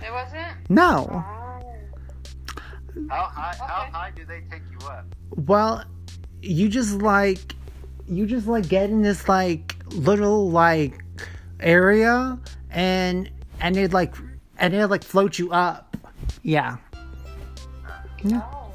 It 0.05 0.11
wasn't. 0.11 0.47
No. 0.69 1.07
Oh. 1.11 1.63
How 3.09 3.23
high? 3.23 3.55
How 3.57 3.89
high 3.91 4.11
do 4.15 4.25
they 4.25 4.41
take 4.51 4.63
you 4.71 4.87
up? 4.87 5.05
Well, 5.47 5.83
you 6.41 6.67
just 6.67 7.01
like, 7.01 7.55
you 8.07 8.25
just 8.25 8.47
like 8.47 8.67
get 8.67 8.89
in 8.89 9.01
this 9.03 9.29
like 9.29 9.75
little 9.91 10.49
like 10.49 11.03
area 11.61 12.37
and 12.71 13.29
and 13.61 13.77
it 13.77 13.93
like 13.93 14.15
and 14.57 14.73
it 14.73 14.87
like 14.87 15.03
float 15.03 15.39
you 15.39 15.51
up. 15.51 15.95
Yeah. 16.43 16.77
Oh. 18.25 18.71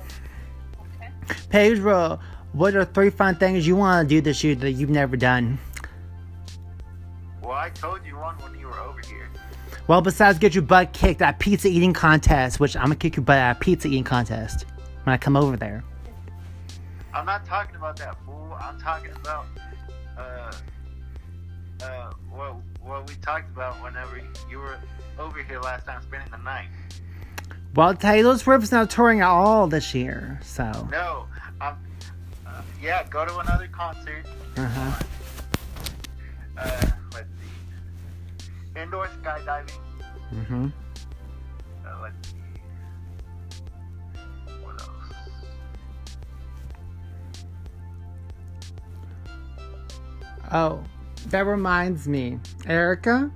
Okay. 0.97 1.11
Pedro, 1.49 2.21
what 2.53 2.75
are 2.75 2.85
three 2.85 3.11
fun 3.11 3.37
things 3.37 3.67
you 3.67 3.77
want 3.77 4.09
to 4.09 4.15
do 4.15 4.21
this 4.21 4.45
year 4.45 4.55
that 4.57 4.73
you've 4.73 4.91
never 4.91 5.17
done? 5.17 5.59
Well, 7.43 7.53
I 7.53 7.71
told 7.71 8.05
you 8.07 8.17
one 8.17 8.37
when 8.39 8.59
you 8.59 8.67
were 8.67 8.79
over 8.81 9.01
here. 9.01 9.29
Well, 9.87 10.01
besides 10.01 10.39
get 10.39 10.55
your 10.55 10.63
butt 10.63 10.93
kicked 10.93 11.21
at 11.21 11.39
pizza 11.39 11.69
eating 11.69 11.93
contest, 11.93 12.59
which 12.59 12.75
I'm 12.77 12.85
gonna 12.85 12.97
kick 12.97 13.17
your 13.17 13.25
butt 13.25 13.39
at 13.39 13.61
pizza 13.61 13.89
eating 13.89 14.05
contest 14.05 14.65
when 15.03 15.13
I 15.13 15.19
come 15.19 15.37
over 15.37 15.57
there. 15.57 15.85
I'm 17.13 17.27
not 17.27 17.45
talking 17.45 17.77
about 17.77 17.97
that 17.99 18.17
fool. 18.25 18.57
I'm 18.59 18.81
talking 18.81 19.13
about 19.13 19.47
uh 20.17 20.53
uh 21.83 22.13
what 22.31 22.57
what 22.81 23.09
we 23.09 23.15
talked 23.17 23.51
about 23.51 23.83
whenever 23.83 24.21
you 24.51 24.59
were 24.59 24.79
over 25.19 25.43
here 25.43 25.61
last 25.61 25.87
time, 25.87 26.03
spending 26.03 26.31
the 26.31 26.39
night. 26.39 26.69
Well, 27.75 27.95
Taylor 27.95 28.39
Swift's 28.39 28.71
not 28.71 28.89
touring 28.89 29.21
at 29.21 29.27
all 29.29 29.67
this 29.67 29.95
year, 29.95 30.39
so. 30.45 30.71
No, 30.93 31.27
um, 31.61 31.77
uh, 32.47 32.63
yeah, 32.81 33.05
go 33.11 33.25
to 33.25 33.39
another 33.39 33.67
concert. 33.67 34.25
Uh-huh. 34.57 35.03
Uh, 36.57 36.87
let's 37.13 37.29
see. 38.39 38.81
Indoor 38.81 39.09
skydiving. 39.09 39.73
Mm-hmm. 40.33 40.69
Uh, 41.85 41.99
let's 42.01 42.29
see. 42.29 42.37
What 44.63 44.81
else? 44.81 44.91
Oh, 50.53 50.85
that 51.27 51.45
reminds 51.47 52.07
me, 52.07 52.39
Erica. 52.67 53.33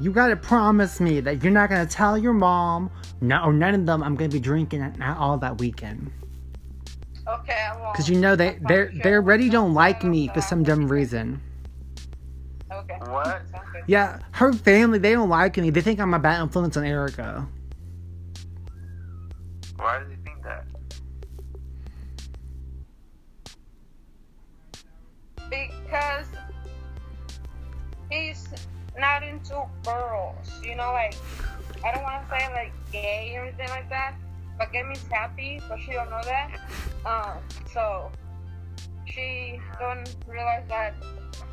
You 0.00 0.10
gotta 0.10 0.34
promise 0.34 0.98
me 0.98 1.20
that 1.20 1.44
you're 1.44 1.52
not 1.52 1.68
gonna 1.68 1.86
tell 1.86 2.18
your 2.18 2.32
mom, 2.32 2.90
no, 3.22 3.44
or 3.44 3.52
none 3.52 3.74
of 3.74 3.86
them. 3.86 4.02
I'm 4.02 4.16
gonna 4.16 4.28
be 4.28 4.40
drinking 4.40 4.82
at- 4.82 5.00
at 5.00 5.16
all 5.16 5.38
that 5.38 5.58
weekend. 5.58 6.10
Okay, 7.26 7.52
I 7.70 7.80
won't. 7.80 7.96
Cause 7.96 8.08
you 8.08 8.18
know 8.18 8.34
they 8.36 8.56
I'll 8.56 8.68
they 8.68 8.84
they 8.86 9.00
share 9.02 9.14
already 9.14 9.48
don't 9.48 9.74
like 9.74 10.02
me 10.04 10.28
for 10.28 10.40
some 10.40 10.64
dumb 10.64 10.88
reason. 10.88 11.40
Okay. 12.70 12.98
What? 13.08 13.42
Yeah, 13.86 14.18
her 14.32 14.52
family 14.52 14.98
they 14.98 15.12
don't 15.12 15.28
like 15.28 15.56
me. 15.56 15.70
They 15.70 15.80
think 15.80 16.00
I'm 16.00 16.14
a 16.14 16.18
bad 16.18 16.42
influence 16.42 16.76
on 16.76 16.84
Erica. 16.84 17.46
Why 19.76 20.00
do 20.00 20.04
they 20.08 20.16
think 20.24 20.42
that? 20.42 20.64
Because 25.48 26.26
he's 28.10 28.48
not 28.98 29.22
into 29.22 29.64
girls. 29.84 30.60
You 30.62 30.76
know, 30.76 30.92
like 30.92 31.14
I 31.84 31.92
don't 31.94 32.02
want 32.02 32.22
to 32.28 32.38
say 32.38 32.48
like 32.52 32.72
gay 32.92 33.34
or 33.36 33.44
anything 33.44 33.68
like 33.70 33.88
that. 33.88 34.14
But 34.58 34.72
Gemi's 34.72 35.02
happy, 35.10 35.60
but 35.68 35.78
she 35.80 35.92
don't 35.92 36.10
know 36.10 36.20
that. 36.24 36.50
Um, 37.06 37.38
so 37.72 38.10
she 39.06 39.58
don't 39.80 40.14
realize 40.28 40.62
that 40.68 40.94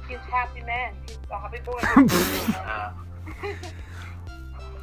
he's 0.08 0.18
a 0.18 0.22
happy 0.22 0.62
man. 0.62 0.94
He's 1.08 1.18
a 1.32 1.38
happy 1.40 1.60
boy. 1.66 1.80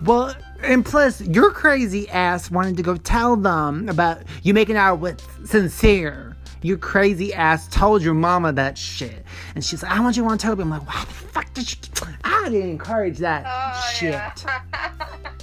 Well, 0.04 0.34
and 0.62 0.84
plus, 0.84 1.22
your 1.22 1.50
crazy 1.50 2.06
ass 2.10 2.50
wanted 2.50 2.76
to 2.76 2.82
go 2.82 2.96
tell 2.96 3.34
them 3.34 3.88
about 3.88 4.22
you 4.42 4.52
making 4.52 4.76
out 4.76 4.96
with 4.98 5.22
Sincere. 5.46 6.36
Your 6.60 6.76
crazy 6.76 7.32
ass 7.32 7.66
told 7.68 8.02
your 8.02 8.12
mama 8.12 8.52
that 8.52 8.76
shit. 8.76 9.24
And 9.54 9.64
she's 9.64 9.82
like, 9.82 9.90
I 9.92 10.00
want 10.00 10.16
you 10.16 10.22
to 10.22 10.26
want 10.26 10.40
Toby. 10.42 10.62
I'm 10.62 10.68
like, 10.70 10.86
why 10.86 11.00
the 11.00 11.12
fuck 11.14 11.52
did 11.54 11.70
you? 11.72 11.78
I 12.24 12.48
didn't 12.50 12.68
encourage 12.70 13.16
that 13.18 13.44
Oh, 13.46 13.90
shit. 13.94 14.12
yeah. 14.12 14.34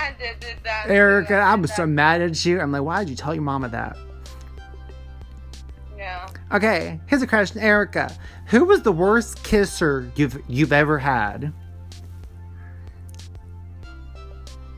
I 0.00 0.14
did, 0.18 0.40
did 0.40 0.56
that. 0.64 0.86
Erica, 0.88 1.40
I 1.40 1.54
did 1.54 1.62
was 1.62 1.70
that. 1.70 1.76
so 1.76 1.86
mad 1.86 2.20
at 2.22 2.44
you. 2.44 2.60
I'm 2.60 2.72
like, 2.72 2.82
why 2.82 3.00
did 3.00 3.10
you 3.10 3.16
tell 3.16 3.34
your 3.34 3.42
mama 3.42 3.68
that? 3.68 3.96
Yeah. 5.96 6.28
Okay, 6.52 7.00
here's 7.06 7.22
a 7.22 7.26
question, 7.26 7.60
Erica. 7.60 8.16
Who 8.46 8.64
was 8.64 8.82
the 8.82 8.92
worst 8.92 9.44
kisser 9.44 10.10
you've 10.16 10.42
you've 10.48 10.72
ever 10.72 10.98
had? 10.98 11.52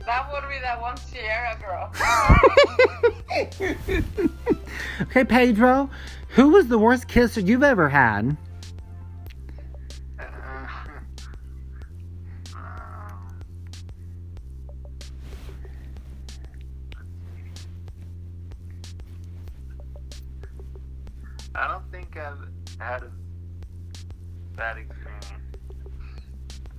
That 0.05 0.33
would 0.33 0.49
be 0.49 0.59
that 0.61 0.81
one 0.81 0.97
Sierra 0.97 1.57
girl. 1.61 1.93
okay, 5.03 5.25
Pedro, 5.25 5.89
who 6.31 6.51
was 6.51 6.67
the 6.67 6.79
worst 6.79 7.07
kisser 7.07 7.41
you've 7.41 7.63
ever 7.63 7.89
had? 7.89 8.37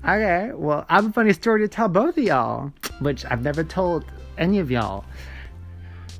Okay, 0.05 0.51
well, 0.53 0.85
I 0.89 0.95
have 0.95 1.05
a 1.05 1.13
funny 1.13 1.31
story 1.33 1.61
to 1.61 1.67
tell 1.67 1.87
both 1.87 2.17
of 2.17 2.23
y'all, 2.23 2.71
which 2.99 3.23
I've 3.25 3.41
never 3.41 3.63
told 3.63 4.03
any 4.37 4.59
of 4.59 4.69
y'all. 4.69 5.05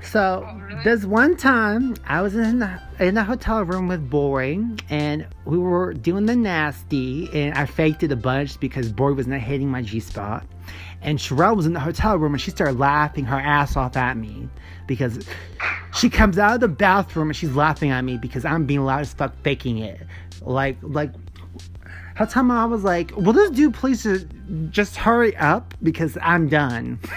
So, 0.02 0.48
Oh, 0.48 0.58
really? 0.58 0.84
this 0.84 1.04
one 1.06 1.36
time, 1.36 1.96
I 2.06 2.22
was 2.22 2.36
in 2.36 2.60
the, 2.60 2.80
in 3.00 3.16
the 3.16 3.24
hotel 3.24 3.64
room 3.64 3.88
with 3.88 4.10
Boy, 4.10 4.60
and 4.90 5.28
we 5.46 5.58
were 5.58 5.94
doing 5.94 6.26
the 6.26 6.36
nasty, 6.36 7.30
and 7.34 7.54
I 7.56 7.66
faked 7.66 8.04
it 8.04 8.12
a 8.12 8.16
bunch 8.16 8.60
because 8.60 8.92
Boy 8.92 9.14
was 9.14 9.28
not 9.28 9.40
hitting 9.42 9.70
my 9.70 9.82
G 9.82 10.00
spot. 10.00 10.46
And 11.02 11.20
Sherelle 11.20 11.56
was 11.56 11.66
in 11.66 11.74
the 11.74 11.80
hotel 11.80 12.18
room, 12.18 12.34
and 12.34 12.42
she 12.42 12.52
started 12.52 12.80
laughing 12.80 13.26
her 13.26 13.40
ass 13.40 13.76
off 13.76 13.98
at 13.98 14.16
me 14.16 14.48
because 14.88 15.28
she 15.94 16.10
comes 16.10 16.38
out 16.38 16.56
of 16.56 16.60
the 16.62 16.68
bathroom 16.70 17.30
and 17.30 17.36
she's 17.36 17.54
laughing 17.56 17.92
at 17.92 18.04
me 18.04 18.18
because 18.18 18.46
I'm 18.46 18.66
being 18.66 18.84
loud 18.86 19.02
as 19.02 19.14
fuck 19.14 19.34
faking 19.44 19.78
it. 19.80 20.02
Like, 20.42 20.78
like 20.82 21.12
how 22.16 22.26
time 22.26 22.52
I 22.52 22.66
was 22.66 22.84
like, 22.84 23.16
will 23.16 23.34
this 23.34 23.50
dude 23.52 23.74
please 23.74 24.04
just, 24.04 24.28
just 24.70 24.96
hurry 24.96 25.36
up 25.38 25.74
because 25.82 26.18
I'm 26.22 26.48
done. 26.50 27.00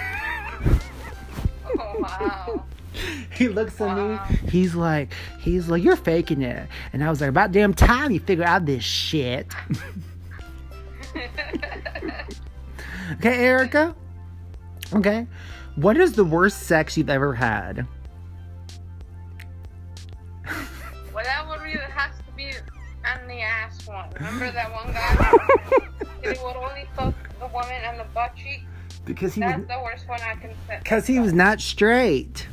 Oh, 1.78 1.98
wow. 1.98 2.64
He 3.34 3.48
looks 3.48 3.78
at 3.82 3.96
me. 3.98 4.48
He's 4.48 4.74
like, 4.74 5.12
he's 5.40 5.68
like, 5.68 5.82
you're 5.82 5.96
faking 5.96 6.40
it. 6.40 6.66
And 6.94 7.04
I 7.04 7.10
was 7.10 7.20
like, 7.20 7.28
about 7.28 7.52
damn 7.52 7.74
time 7.74 8.12
you 8.12 8.20
figure 8.20 8.44
out 8.44 8.64
this 8.64 8.82
shit. 8.82 9.52
Okay, 13.12 13.44
Erica. 13.44 13.94
Okay. 14.92 15.26
What 15.76 15.96
is 15.96 16.14
the 16.14 16.24
worst 16.24 16.64
sex 16.64 16.96
you've 16.96 17.10
ever 17.10 17.34
had? 17.34 17.86
One. 23.88 24.08
Remember 24.14 24.50
that 24.50 24.72
one 24.72 24.92
guy? 24.92 25.88
he 26.22 26.28
would 26.42 26.56
only 26.56 26.86
fuck 26.94 27.14
the 27.38 27.46
woman 27.46 27.84
on 27.88 27.98
the 27.98 28.04
butt 28.14 28.34
cheek. 28.36 28.64
Because 29.04 29.34
he 29.34 29.40
was 29.40 29.54
the 29.68 29.80
worst 29.84 30.08
one 30.08 30.20
I 30.20 30.34
can 30.34 30.50
say. 30.66 30.78
because 30.82 31.06
he 31.06 31.20
was 31.20 31.32
not 31.32 31.60
straight. 31.60 32.48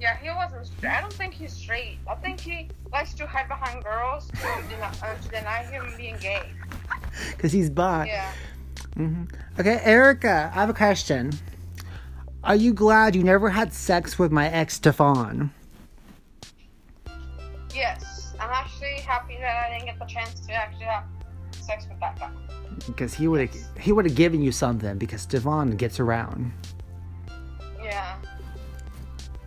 Yeah, 0.00 0.16
he 0.16 0.30
wasn't 0.30 0.66
straight. 0.66 0.92
I 0.92 1.00
don't 1.00 1.12
think 1.12 1.34
he's 1.34 1.52
straight. 1.52 1.98
I 2.08 2.14
think 2.14 2.40
he 2.40 2.68
likes 2.92 3.12
to 3.14 3.26
hide 3.26 3.48
behind 3.48 3.82
girls 3.84 4.28
to 4.28 4.34
deny, 4.70 4.92
uh, 5.02 5.14
to 5.14 5.28
deny 5.28 5.62
him 5.64 5.92
being 5.96 6.16
gay. 6.20 6.50
Because 7.30 7.50
he's 7.52 7.68
bi. 7.68 8.06
Yeah. 8.06 8.32
hmm 8.94 9.24
Okay, 9.58 9.80
Erica, 9.82 10.50
I 10.54 10.60
have 10.60 10.70
a 10.70 10.74
question. 10.74 11.32
Are 12.44 12.54
you 12.54 12.72
glad 12.72 13.16
you 13.16 13.24
never 13.24 13.50
had 13.50 13.72
sex 13.72 14.18
with 14.18 14.30
my 14.30 14.48
ex 14.48 14.74
Stefan? 14.74 15.50
Yes. 17.74 18.17
I'm 18.48 18.54
actually 18.64 19.00
happy 19.00 19.36
that 19.40 19.66
I 19.66 19.72
didn't 19.72 19.86
get 19.86 19.98
the 19.98 20.06
chance 20.06 20.40
to 20.40 20.52
actually 20.52 20.86
have 20.86 21.04
sex 21.50 21.86
with 21.88 22.00
that 22.00 22.18
guy. 22.18 22.30
Because 22.86 23.12
he 23.12 23.28
would 23.28 23.48
have 23.48 23.78
he 23.78 23.92
would 23.92 24.06
have 24.06 24.14
given 24.14 24.40
you 24.40 24.52
something 24.52 24.96
because 24.96 25.26
Devon 25.26 25.76
gets 25.76 26.00
around. 26.00 26.50
Yeah. 27.82 28.16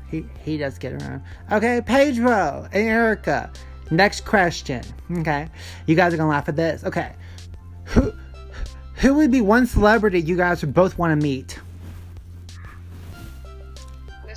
He 0.10 0.26
he 0.44 0.58
does 0.58 0.78
get 0.78 0.94
around. 0.94 1.24
Okay, 1.52 1.82
Pedro 1.84 2.68
and 2.72 2.88
Erica, 2.88 3.52
Next 3.92 4.24
question. 4.24 4.84
Okay. 5.18 5.50
You 5.86 5.96
guys 5.96 6.14
are 6.14 6.18
gonna 6.18 6.30
laugh 6.30 6.48
at 6.48 6.56
this. 6.56 6.84
Okay. 6.84 7.14
Who 7.86 8.14
who 8.96 9.16
would 9.16 9.32
be 9.32 9.42
one 9.42 9.66
celebrity 9.66 10.22
you 10.22 10.38
guys 10.38 10.62
would 10.62 10.74
both 10.74 10.98
want 10.98 11.20
to 11.20 11.22
meet? 11.22 11.60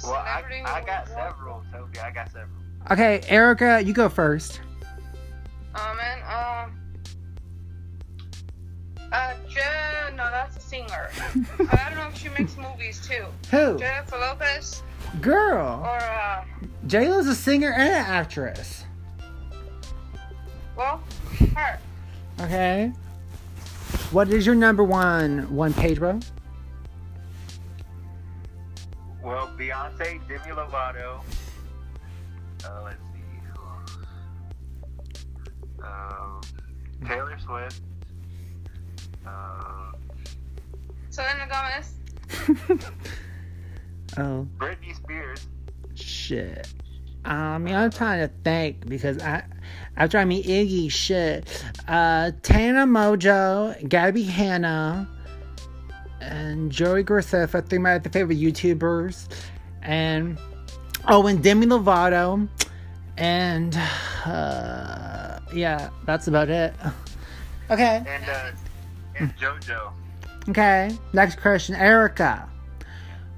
Well, 0.03 0.14
I, 0.14 0.42
I 0.66 0.85
got 0.85 1.09
several, 1.09 1.62
Toby. 1.72 1.98
I 2.00 2.11
got 2.11 2.31
several. 2.31 2.54
Okay, 2.90 3.20
Erica, 3.29 3.83
you 3.85 3.92
go 3.94 4.09
first. 4.09 4.61
Oh 5.75 5.94
man, 5.97 6.18
um, 6.23 6.79
uh, 9.12 9.33
Je- 9.49 10.14
no, 10.16 10.25
that's 10.31 10.57
a 10.57 10.61
singer. 10.61 11.09
I 11.73 11.88
don't 11.88 11.97
know 11.97 12.09
if 12.09 12.16
she 12.18 12.29
makes 12.31 12.57
movies 12.57 13.01
too. 13.07 13.25
Who? 13.51 13.79
Jennifer 13.79 14.18
Lopez 14.18 14.83
Girl. 15.20 15.81
or 15.85 15.97
uh, 15.99 16.44
J 16.87 17.09
Lo's 17.09 17.27
a 17.27 17.35
singer 17.35 17.73
and 17.73 17.88
an 17.88 17.94
actress. 18.05 18.85
well, 20.77 21.03
her. 21.57 21.79
Okay. 22.42 22.92
What 24.11 24.29
is 24.29 24.44
your 24.44 24.55
number 24.55 24.85
one 24.85 25.53
one 25.55 25.73
Pedro? 25.73 26.20
Well, 29.23 29.51
Beyonce, 29.59 30.20
Demi 30.29 30.55
Lovato. 30.55 31.20
Uh, 32.64 32.83
let's 32.85 32.96
see. 33.12 33.20
who 33.57 33.62
else? 33.62 33.98
Um, 35.83 36.40
Taylor 37.07 37.38
Swift. 37.38 37.81
Uh, 39.27 39.92
Selena 41.11 41.46
Gomez. 41.48 41.94
oh 44.18 44.46
Britney 44.59 44.94
Spears. 44.94 45.46
shit. 45.94 46.66
I 47.24 47.57
mean, 47.59 47.74
I'm 47.74 47.90
trying 47.90 48.20
to 48.20 48.35
think 48.44 48.87
because 48.87 49.22
I, 49.22 49.44
after 49.96 50.18
I 50.18 50.24
meet 50.27 50.44
Iggy, 50.46 50.90
shit. 50.90 51.64
Uh, 51.88 52.33
Tana 52.42 52.87
Mongeau, 52.87 53.81
Gabbie 53.88 54.27
Hanna, 54.27 55.09
and 56.20 56.70
Joey 56.70 57.03
Graceffa. 57.05 57.55
I 57.55 57.61
think 57.62 57.83
my 57.83 57.98
the 57.98 58.11
favorite 58.11 58.38
YouTubers, 58.38 59.29
and 59.83 60.38
oh, 61.09 61.27
and 61.27 61.43
Demi 61.43 61.67
Lovato, 61.67 62.49
and 63.17 63.77
uh, 64.25 65.38
yeah, 65.53 65.90
that's 66.05 66.29
about 66.29 66.49
it. 66.49 66.75
Okay. 67.71 68.03
And, 68.07 68.25
uh, 68.29 68.51
and 69.17 69.37
JoJo. 69.37 69.93
Okay, 70.49 70.95
next 71.12 71.40
question. 71.40 71.75
Erica, 71.75 72.49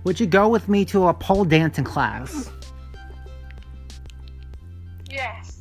would 0.05 0.19
you 0.19 0.27
go 0.27 0.49
with 0.49 0.69
me 0.69 0.85
to 0.87 1.07
a 1.07 1.15
pole 1.15 1.45
dancing 1.45 1.85
class? 1.85 2.51
Yes, 5.09 5.61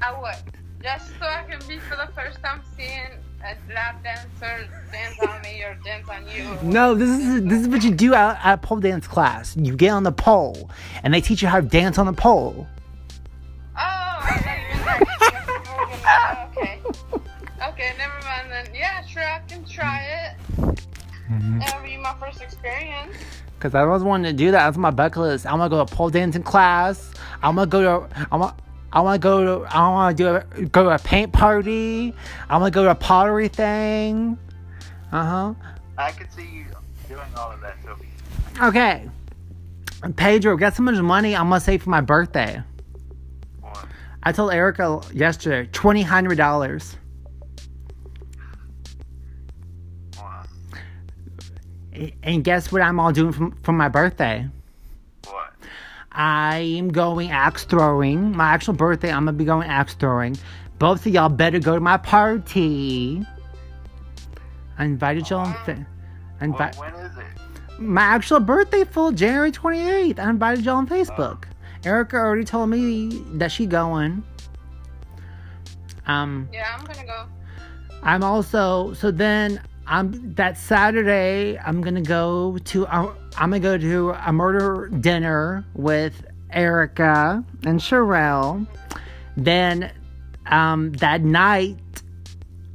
I 0.00 0.18
would. 0.20 0.36
Just 0.82 1.08
so 1.18 1.26
I 1.26 1.44
can 1.48 1.58
be 1.66 1.78
for 1.78 1.96
the 1.96 2.08
first 2.14 2.40
time 2.42 2.60
seeing 2.76 3.18
a 3.44 3.56
lap 3.74 4.02
dancer 4.02 4.68
dance 4.90 5.18
on 5.20 5.42
me 5.42 5.62
or 5.62 5.76
dance 5.84 6.08
on 6.08 6.26
you. 6.28 6.58
No, 6.62 6.94
this 6.94 7.10
is 7.10 7.44
this 7.44 7.60
is 7.62 7.68
what 7.68 7.84
you 7.84 7.90
do 7.90 8.14
at, 8.14 8.40
at 8.44 8.62
pole 8.62 8.80
dance 8.80 9.06
class. 9.06 9.56
You 9.56 9.76
get 9.76 9.90
on 9.90 10.02
the 10.02 10.12
pole, 10.12 10.70
and 11.02 11.12
they 11.12 11.20
teach 11.20 11.42
you 11.42 11.48
how 11.48 11.60
to 11.60 11.66
dance 11.66 11.98
on 11.98 12.06
the 12.06 12.12
pole. 12.12 12.66
Oh, 13.76 13.78
I 13.78 14.38
thought 14.42 14.58
you 14.58 15.86
meant 15.86 16.02
that. 16.02 16.48
okay. 16.50 16.80
Okay, 17.68 17.92
never 17.98 18.14
mind 18.24 18.50
then. 18.50 18.74
Yeah, 18.74 19.04
sure, 19.04 19.22
I 19.22 19.40
can 19.46 19.64
try 19.64 20.00
it. 20.00 20.36
Mm-hmm. 21.30 21.58
That'll 21.58 21.82
be 21.82 21.96
my 21.96 22.14
first 22.20 22.40
experience. 22.40 23.16
Cause 23.60 23.74
I 23.74 23.80
always 23.80 24.02
wanted 24.02 24.28
to 24.30 24.36
do 24.36 24.50
that. 24.50 24.66
That's 24.66 24.76
my 24.76 24.90
bucket 24.90 25.22
list. 25.22 25.46
I'm 25.46 25.56
gonna 25.58 25.70
go 25.70 25.84
to 25.84 25.94
pole 25.94 26.10
dancing 26.10 26.42
class. 26.42 27.14
I'm 27.42 27.54
gonna 27.56 27.66
go 27.66 27.82
to. 27.82 28.26
I'm 28.30 28.40
gonna, 28.40 28.54
I 28.94 29.00
want 29.00 29.20
to 29.20 29.28
go 29.28 29.58
to. 29.60 29.76
I 29.76 29.88
want 29.88 30.16
to 30.16 30.22
do 30.22 30.28
a, 30.36 30.66
go 30.66 30.84
to 30.84 30.90
a 30.90 30.98
paint 30.98 31.32
party. 31.32 32.14
I 32.48 32.56
want 32.58 32.72
to 32.72 32.78
go 32.78 32.84
to 32.84 32.90
a 32.92 32.94
pottery 32.94 33.48
thing. 33.48 34.38
Uh 35.10 35.24
huh. 35.24 35.54
I 35.98 36.12
could 36.12 36.32
see 36.32 36.48
you 36.48 36.66
doing 37.08 37.20
all 37.36 37.50
of 37.50 37.60
that, 37.60 37.76
Toby. 37.84 38.06
Okay. 38.62 39.10
Pedro, 40.16 40.56
got 40.56 40.76
so 40.76 40.82
much 40.84 40.96
money 41.00 41.34
I'm 41.34 41.48
gonna 41.48 41.60
save 41.60 41.82
for 41.82 41.90
my 41.90 42.02
birthday. 42.02 42.62
One. 43.60 43.88
I 44.22 44.32
told 44.32 44.52
Erica 44.52 45.00
yesterday, 45.12 45.68
twenty 45.72 46.02
hundred 46.02 46.36
dollars. 46.36 46.96
And 52.22 52.42
guess 52.44 52.70
what 52.72 52.82
I'm 52.82 52.98
all 52.98 53.12
doing 53.12 53.32
for, 53.32 53.50
for 53.62 53.72
my 53.72 53.88
birthday? 53.88 54.48
What? 56.14 56.20
I 56.20 56.58
am 56.58 56.88
going 56.90 57.30
axe 57.30 57.64
throwing. 57.64 58.36
My 58.36 58.44
actual 58.50 58.74
birthday, 58.74 59.10
I'm 59.10 59.24
gonna 59.24 59.32
be 59.36 59.44
going 59.44 59.68
axe 59.68 59.94
throwing. 59.94 60.36
Both 60.78 61.06
of 61.06 61.12
y'all 61.12 61.28
better 61.28 61.58
go 61.58 61.74
to 61.74 61.80
my 61.80 61.96
party. 61.96 63.24
I 64.78 64.84
invited 64.84 65.28
y'all. 65.30 65.40
On 65.46 65.54
fa- 65.64 65.86
invi- 66.40 66.78
when 66.78 66.94
is 66.94 67.16
it? 67.16 67.24
my 67.80 68.02
actual 68.02 68.40
birthday 68.40 68.84
full 68.84 69.10
January 69.12 69.50
28th. 69.50 70.18
I 70.18 70.30
invited 70.30 70.64
y'all 70.64 70.76
on 70.76 70.86
Facebook. 70.88 71.44
Erica 71.84 72.16
already 72.16 72.44
told 72.44 72.70
me 72.70 73.08
that 73.34 73.50
she 73.52 73.66
going. 73.66 74.22
Um, 76.06 76.48
Yeah, 76.52 76.76
I'm 76.76 76.84
gonna 76.84 77.04
go. 77.06 77.26
I'm 78.02 78.22
also 78.22 78.92
so 78.94 79.10
then 79.10 79.60
I'm 79.86 80.34
that 80.34 80.56
Saturday 80.56 81.58
I'm 81.58 81.80
gonna 81.82 82.00
go 82.02 82.58
to 82.58 82.86
uh, 82.86 83.14
I'm 83.36 83.50
gonna 83.50 83.60
go 83.60 83.76
to 83.76 84.10
a 84.10 84.32
murder 84.32 84.88
dinner 84.88 85.64
with 85.74 86.24
Erica 86.50 87.44
and 87.64 87.80
Sherelle. 87.80 88.66
Then 89.36 89.92
um, 90.46 90.92
that 90.94 91.22
night 91.22 91.76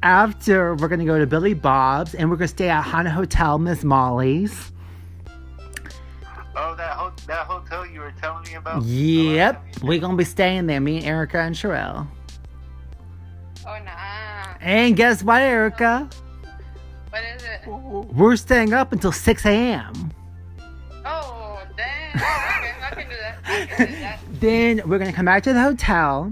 after 0.03 0.75
we're 0.75 0.87
gonna 0.87 1.05
go 1.05 1.17
to 1.17 1.25
Billy 1.25 1.53
Bob's 1.53 2.13
and 2.13 2.29
we're 2.29 2.37
gonna 2.37 2.47
stay 2.47 2.69
at 2.69 2.81
Haunted 2.81 3.13
Hotel 3.13 3.57
Miss 3.57 3.83
Molly's. 3.83 4.71
Oh, 6.55 6.75
that 6.75 6.91
ho- 6.91 7.13
that 7.27 7.45
hotel 7.45 7.85
you 7.85 8.01
were 8.01 8.13
telling 8.19 8.43
me 8.43 8.55
about. 8.55 8.83
Yep, 8.83 9.63
we're 9.81 9.99
gonna 9.99 10.17
be 10.17 10.25
staying 10.25 10.67
there. 10.67 10.81
Me 10.81 10.97
and 10.97 11.05
Erica 11.05 11.39
and 11.39 11.55
Sherelle. 11.55 12.05
Oh, 13.65 13.77
nah. 13.83 14.55
And 14.59 14.95
guess 14.95 15.23
what, 15.23 15.41
Erica? 15.41 15.99
What 15.99 16.07
is 16.07 16.17
it? 16.17 16.28
We're 17.69 18.35
staying 18.35 18.73
up 18.73 18.91
until 18.91 19.11
6 19.11 19.45
a.m. 19.45 20.11
Oh, 21.05 21.61
damn. 21.77 22.15
Okay, 22.15 22.73
I 22.81 22.91
can 22.93 23.09
do 23.09 23.15
that. 23.15 23.37
I 23.45 23.65
can 23.65 23.87
do 23.87 23.99
that. 23.99 24.19
Then 24.39 24.81
we're 24.87 24.99
gonna 24.99 25.11
come 25.11 25.25
back 25.25 25.43
to 25.43 25.53
the 25.53 25.61
hotel. 25.61 26.31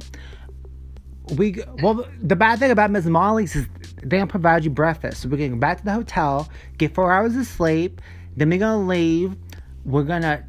We 1.35 1.51
g- 1.51 1.63
well, 1.81 2.07
the 2.21 2.37
bad 2.37 2.59
thing 2.59 2.71
about 2.71 2.89
Miss 2.89 3.05
Molly's 3.05 3.53
is 3.53 3.67
they 4.01 4.17
don't 4.17 4.29
provide 4.29 4.63
you 4.63 4.69
breakfast. 4.69 5.21
So 5.23 5.29
we're 5.29 5.35
gonna 5.37 5.49
go 5.49 5.55
back 5.57 5.79
to 5.79 5.85
the 5.85 5.91
hotel, 5.91 6.49
get 6.77 6.93
four 6.95 7.11
hours 7.11 7.35
of 7.35 7.45
sleep. 7.45 7.99
Then 8.37 8.49
we're 8.49 8.59
gonna 8.59 8.87
leave. 8.87 9.35
We're 9.83 10.03
gonna 10.03 10.45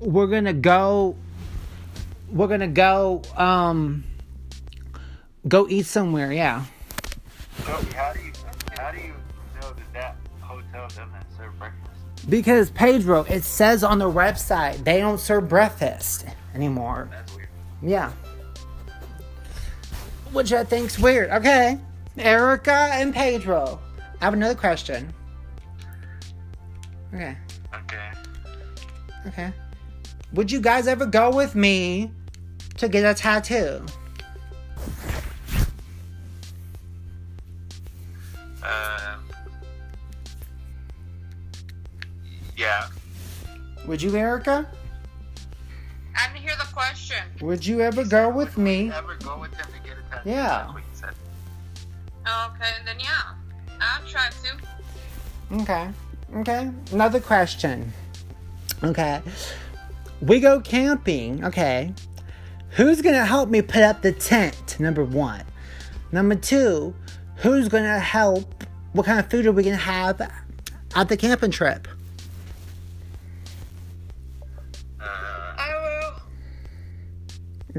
we're 0.00 0.28
gonna 0.28 0.52
go. 0.52 1.16
We're 2.30 2.46
gonna 2.46 2.68
go. 2.68 3.22
Um, 3.36 4.04
go 5.48 5.66
eat 5.68 5.86
somewhere. 5.86 6.32
Yeah. 6.32 6.64
Toby, 7.64 7.90
how 7.92 8.12
do 8.12 8.20
you 8.20 8.27
serve 10.90 11.58
breakfast? 11.58 12.28
Because 12.28 12.70
Pedro, 12.70 13.24
it 13.24 13.44
says 13.44 13.84
on 13.84 13.98
the 13.98 14.10
website 14.10 14.84
they 14.84 14.98
don't 14.98 15.18
serve 15.18 15.48
breakfast 15.48 16.26
anymore. 16.54 17.08
That's 17.10 17.34
weird. 17.34 17.48
Yeah. 17.82 18.12
Which 20.32 20.52
I 20.52 20.64
think's 20.64 20.98
weird. 20.98 21.30
Okay. 21.30 21.78
Erica 22.16 22.88
and 22.92 23.14
Pedro. 23.14 23.80
I 24.20 24.24
have 24.24 24.34
another 24.34 24.54
question. 24.54 25.12
Okay. 27.14 27.36
Okay. 27.74 28.10
Okay. 29.26 29.52
Would 30.32 30.52
you 30.52 30.60
guys 30.60 30.86
ever 30.86 31.06
go 31.06 31.34
with 31.34 31.54
me 31.54 32.10
to 32.76 32.88
get 32.88 33.04
a 33.04 33.14
tattoo? 33.14 33.84
Um. 38.62 39.07
Yeah. 42.58 42.88
Would 43.86 44.02
you, 44.02 44.16
Erica? 44.16 44.68
I 46.16 46.26
didn't 46.26 46.42
hear 46.42 46.56
the 46.58 46.66
question. 46.72 47.22
Would 47.40 47.64
you 47.64 47.80
ever 47.80 48.04
go 48.04 48.28
with 48.28 48.58
me? 48.58 48.90
Ever 48.90 49.14
go 49.22 49.38
with 49.38 49.54
him 49.54 49.66
to 49.66 49.88
get 49.88 49.96
a 49.96 50.10
tattoo? 50.10 50.30
Yeah. 50.30 50.48
That's 50.48 50.72
what 50.74 50.82
you 50.82 50.88
said. 50.92 51.14
Okay, 52.26 52.70
and 52.76 52.88
then 52.88 52.96
yeah. 52.98 53.34
I'll 53.80 54.04
try 54.08 54.28
to. 54.28 55.62
Okay. 55.62 55.88
Okay. 56.34 56.70
Another 56.90 57.20
question. 57.20 57.92
Okay. 58.82 59.22
We 60.20 60.40
go 60.40 60.60
camping. 60.60 61.44
Okay. 61.44 61.94
Who's 62.70 63.00
going 63.00 63.14
to 63.14 63.24
help 63.24 63.48
me 63.48 63.62
put 63.62 63.82
up 63.82 64.02
the 64.02 64.10
tent? 64.10 64.80
Number 64.80 65.04
one. 65.04 65.44
Number 66.10 66.34
two, 66.34 66.92
who's 67.36 67.68
going 67.68 67.84
to 67.84 68.00
help? 68.00 68.64
What 68.94 69.06
kind 69.06 69.20
of 69.20 69.30
food 69.30 69.46
are 69.46 69.52
we 69.52 69.62
going 69.62 69.76
to 69.76 69.82
have 69.82 70.20
at 70.96 71.08
the 71.08 71.16
camping 71.16 71.52
trip? 71.52 71.86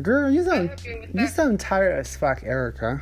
Girl, 0.01 0.29
you 0.31 0.43
sound 0.43 0.81
you 0.85 1.07
that. 1.13 1.29
sound 1.29 1.59
tired 1.59 1.99
as 1.99 2.15
fuck, 2.15 2.43
Erica. 2.43 3.01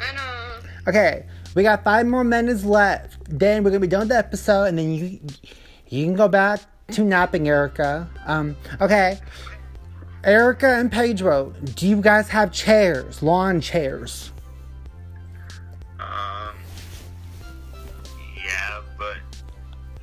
I 0.00 0.14
know. 0.14 0.68
Okay, 0.88 1.26
we 1.54 1.62
got 1.62 1.82
five 1.84 2.06
more 2.06 2.24
minutes 2.24 2.64
left. 2.64 3.16
Then 3.28 3.64
we're 3.64 3.70
gonna 3.70 3.80
be 3.80 3.86
done 3.86 4.00
with 4.00 4.08
the 4.10 4.18
episode, 4.18 4.64
and 4.64 4.78
then 4.78 4.92
you 4.92 5.20
you 5.88 6.04
can 6.04 6.14
go 6.14 6.28
back 6.28 6.60
to 6.92 7.02
napping, 7.02 7.48
Erica. 7.48 8.08
Um, 8.26 8.56
okay. 8.80 9.18
Erica 10.24 10.66
and 10.66 10.90
Pedro, 10.90 11.52
do 11.76 11.86
you 11.86 12.00
guys 12.00 12.28
have 12.30 12.50
chairs, 12.50 13.22
lawn 13.22 13.60
chairs? 13.60 14.32
Um. 16.00 16.56
Yeah, 18.36 18.80
but 18.98 19.16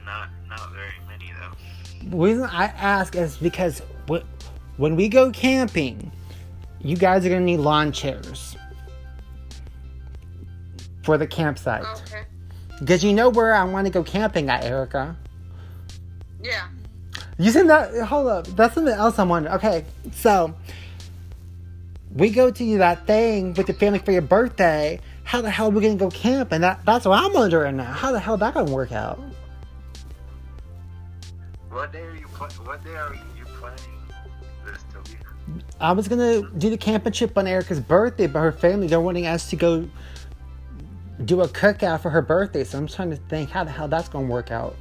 not 0.05 0.29
not 0.47 0.71
very 0.71 0.93
many 1.09 1.31
though. 1.39 2.09
The 2.09 2.17
reason 2.17 2.43
I 2.45 2.65
ask 2.67 3.15
is 3.17 3.35
because 3.35 3.81
wh- 4.09 4.23
when 4.77 4.95
we 4.95 5.07
go 5.09 5.31
camping, 5.31 6.12
you 6.81 6.95
guys 6.97 7.25
are 7.25 7.29
gonna 7.29 7.41
need 7.41 7.57
lawn 7.57 7.91
chairs 7.91 8.55
for 11.03 11.17
the 11.17 11.27
campsite. 11.27 11.86
Okay. 12.03 12.23
Because 12.79 13.03
you 13.03 13.13
know 13.13 13.29
where 13.29 13.53
I 13.53 13.63
want 13.63 13.88
to 13.88 13.91
go 13.93 14.03
camping 14.03 14.49
at, 14.49 14.63
Erica. 14.63 15.15
Yeah. 16.41 16.67
You 17.38 17.51
said 17.51 17.69
that. 17.69 18.05
Hold 18.05 18.27
up. 18.27 18.47
That's 18.47 18.73
something 18.75 18.93
else 18.93 19.17
I'm 19.17 19.29
wondering. 19.29 19.55
Okay, 19.55 19.86
so 20.12 20.53
we 22.13 22.29
go 22.29 22.51
to 22.51 22.77
that 22.79 23.07
thing 23.07 23.53
with 23.53 23.67
the 23.67 23.73
family 23.73 23.99
for 23.99 24.12
your 24.12 24.21
birthday. 24.21 24.99
How 25.23 25.41
the 25.41 25.49
hell 25.49 25.67
are 25.67 25.69
we 25.69 25.81
gonna 25.81 25.95
go 25.95 26.09
camp? 26.09 26.51
And 26.51 26.63
that, 26.63 26.86
that's 26.86 27.05
what 27.05 27.23
I'm 27.23 27.33
wondering 27.33 27.77
now. 27.77 27.91
How 27.91 28.12
the 28.12 28.19
hell 28.19 28.38
that 28.38 28.53
gonna 28.53 28.71
work 28.71 28.91
out? 28.91 29.19
What 31.69 31.91
day 31.91 32.01
are 32.01 32.15
you 32.15 32.27
pla- 32.27 32.49
What 32.65 32.83
day 32.83 32.95
are 32.95 33.13
you 33.13 33.19
planning 33.19 33.21
this, 33.21 33.23
Toby? 33.23 33.33
I 35.84 35.91
was 35.91 36.08
gonna 36.08 36.50
do 36.58 36.69
the 36.69 36.78
camping 36.78 37.12
trip 37.12 37.38
on 37.38 37.46
Erica's 37.46 37.82
birthday, 37.82 38.26
but 38.26 38.39
her 38.39 38.54
family 38.54 38.88
they're 38.88 39.02
wanting 39.02 39.28
us 39.28 39.50
to 39.50 39.58
go 39.58 39.89
do 41.26 41.41
a 41.41 41.48
cookout 41.50 42.00
for 42.00 42.10
her 42.10 42.22
birthday. 42.22 42.63
So 42.63 42.78
I'm 42.78 42.88
trying 42.88 43.10
to 43.10 43.17
think 43.17 43.50
how 43.50 43.65
the 43.65 43.72
hell 43.72 43.89
that's 43.89 44.08
gonna 44.08 44.28
work 44.28 44.50
out. 44.50 44.78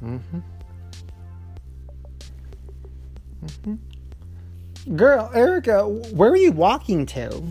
Mm-hmm. 0.00 0.38
Mm-hmm. 3.44 4.96
Girl, 4.96 5.28
Erica, 5.34 5.88
where 5.88 6.30
are 6.30 6.36
you 6.36 6.52
walking 6.52 7.04
to? 7.06 7.42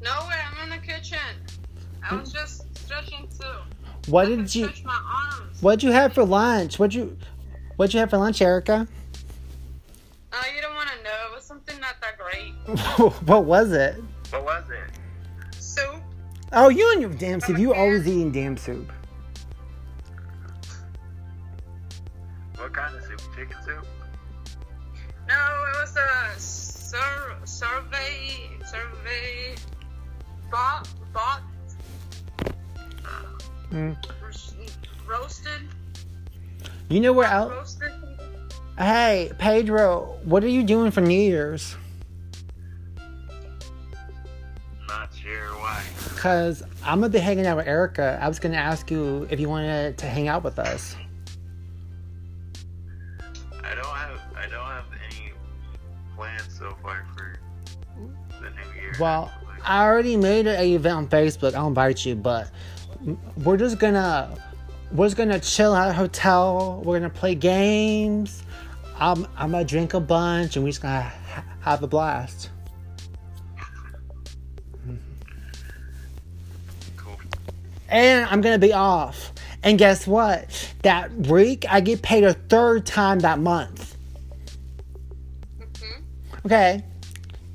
Nowhere. 0.00 0.42
I'm 0.56 0.72
in 0.72 0.80
the 0.80 0.86
kitchen. 0.86 1.18
I 2.02 2.14
was 2.14 2.32
just 2.32 2.64
stretching 2.78 3.28
too. 3.38 3.44
What 4.10 4.24
I 4.26 4.30
did 4.30 4.54
you 4.54 4.68
Stretch 4.68 4.84
my 4.84 5.26
arms. 5.36 5.60
What'd 5.60 5.82
you 5.82 5.90
have 5.92 6.14
for 6.14 6.24
lunch? 6.24 6.78
What'd 6.78 6.94
you 6.94 7.14
What'd 7.76 7.92
you 7.92 8.00
have 8.00 8.08
for 8.08 8.16
lunch, 8.16 8.40
Erica? 8.40 8.88
Oh, 10.32 10.42
you 10.54 10.60
don't 10.60 10.74
want 10.74 10.88
to 10.90 11.02
know. 11.02 11.30
It 11.30 11.34
was 11.34 11.44
something 11.44 11.80
not 11.80 11.96
that 12.00 12.18
great. 12.18 12.54
what 13.24 13.44
was 13.44 13.72
it? 13.72 13.96
What 14.30 14.44
was 14.44 14.64
it? 14.70 15.54
Soup. 15.62 16.02
Oh, 16.52 16.68
you 16.68 16.90
and 16.92 17.00
your 17.00 17.10
damn 17.10 17.40
soup. 17.40 17.58
You 17.58 17.72
always 17.72 18.06
eating 18.06 18.30
damn 18.30 18.56
soup. 18.56 18.92
What 22.56 22.72
kind 22.72 22.94
of 22.96 23.02
soup? 23.04 23.20
Chicken 23.36 23.56
soup? 23.64 23.86
No, 25.28 25.34
it 25.34 25.80
was 25.80 25.96
a 25.96 26.38
sur- 26.40 27.36
survey, 27.44 28.50
survey, 28.66 29.54
bot, 30.50 30.88
bot, 31.12 31.42
Mm. 33.70 33.94
roasted, 35.06 35.60
You 36.88 37.00
know 37.00 37.12
where 37.12 37.26
else? 37.28 37.50
roasted. 37.52 37.92
Hey, 38.78 39.30
Pedro, 39.38 40.18
what 40.24 40.42
are 40.42 40.48
you 40.48 40.62
doing 40.62 40.90
for 40.90 41.02
New 41.02 41.18
Year's? 41.20 41.76
Why. 46.18 46.22
Cause 46.22 46.62
I'm 46.84 47.00
gonna 47.00 47.10
be 47.10 47.18
hanging 47.18 47.46
out 47.46 47.56
with 47.56 47.66
Erica. 47.66 48.18
I 48.20 48.28
was 48.28 48.38
gonna 48.38 48.56
ask 48.56 48.90
you 48.90 49.26
if 49.30 49.40
you 49.40 49.48
wanted 49.48 49.98
to 49.98 50.06
hang 50.06 50.28
out 50.28 50.44
with 50.44 50.58
us. 50.58 50.96
I 53.62 53.74
don't 53.74 53.84
have 53.84 54.20
I 54.36 54.42
don't 54.48 54.66
have 54.66 54.86
any 55.10 55.32
plans 56.16 56.56
so 56.58 56.74
far 56.82 57.06
for 57.16 57.38
the 58.40 58.50
new 58.50 58.80
year. 58.80 58.94
Well. 59.00 59.32
I 59.64 59.84
already 59.84 60.16
made 60.16 60.46
an 60.46 60.64
event 60.64 60.96
on 60.96 61.06
Facebook. 61.08 61.54
I'll 61.54 61.66
invite 61.66 62.06
you, 62.06 62.14
but 62.14 62.50
we're 63.44 63.56
just 63.56 63.78
gonna 63.78 64.34
we're 64.92 65.06
just 65.06 65.16
gonna 65.16 65.40
chill 65.40 65.74
at 65.74 65.90
a 65.90 65.92
hotel. 65.92 66.80
We're 66.84 66.98
gonna 66.98 67.10
play 67.10 67.34
games. 67.34 68.42
I'm 68.98 69.26
I'm 69.36 69.50
gonna 69.50 69.64
drink 69.64 69.94
a 69.94 70.00
bunch, 70.00 70.56
and 70.56 70.64
we're 70.64 70.70
just 70.70 70.82
gonna 70.82 71.02
ha- 71.02 71.44
have 71.60 71.82
a 71.82 71.86
blast. 71.86 72.50
And 77.88 78.26
I'm 78.26 78.40
gonna 78.40 78.58
be 78.58 78.72
off. 78.72 79.32
And 79.62 79.78
guess 79.78 80.06
what? 80.06 80.74
That 80.82 81.10
week 81.12 81.64
I 81.68 81.80
get 81.80 82.02
paid 82.02 82.24
a 82.24 82.34
third 82.34 82.86
time 82.86 83.20
that 83.20 83.38
month. 83.38 83.96
hmm 85.58 86.00
Okay. 86.44 86.84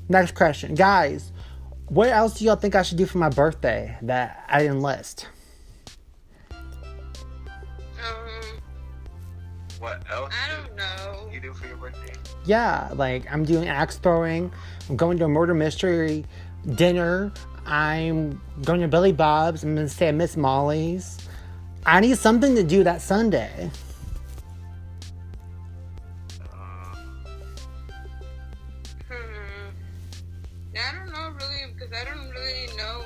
Next 0.08 0.34
question, 0.34 0.74
guys. 0.74 1.32
What 1.88 2.08
else 2.08 2.34
do 2.38 2.44
y'all 2.44 2.56
think 2.56 2.74
I 2.74 2.82
should 2.82 2.98
do 2.98 3.06
for 3.06 3.18
my 3.18 3.28
birthday 3.30 3.96
that 4.02 4.44
I 4.48 4.60
didn't 4.60 4.80
list? 4.82 5.28
Um, 6.50 6.58
What 9.78 10.02
else 10.10 10.32
I 10.32 10.56
don't 10.56 10.76
know. 10.76 11.30
you 11.32 11.40
do 11.40 11.52
for 11.54 11.66
your 11.66 11.76
birthday? 11.76 12.12
Yeah, 12.44 12.90
like 12.94 13.24
I'm 13.32 13.44
doing 13.44 13.68
axe 13.68 13.96
throwing. 13.96 14.52
I'm 14.88 14.96
going 14.96 15.18
to 15.18 15.24
a 15.24 15.28
murder 15.28 15.54
mystery 15.54 16.24
dinner. 16.74 17.32
I'm 17.66 18.40
going 18.62 18.80
to 18.80 18.88
Billy 18.88 19.12
Bob's. 19.12 19.64
I'm 19.64 19.74
gonna 19.74 19.88
stay 19.88 20.08
at 20.08 20.14
Miss 20.14 20.36
Molly's. 20.36 21.18
I 21.86 22.00
need 22.00 22.16
something 22.18 22.54
to 22.56 22.62
do 22.62 22.84
that 22.84 23.00
Sunday. 23.00 23.70
I 30.76 30.92
don't 30.92 31.12
know 31.12 31.30
really 31.30 31.72
because 31.72 31.92
I 31.92 32.04
don't 32.04 32.28
really 32.30 32.66
know 32.76 33.04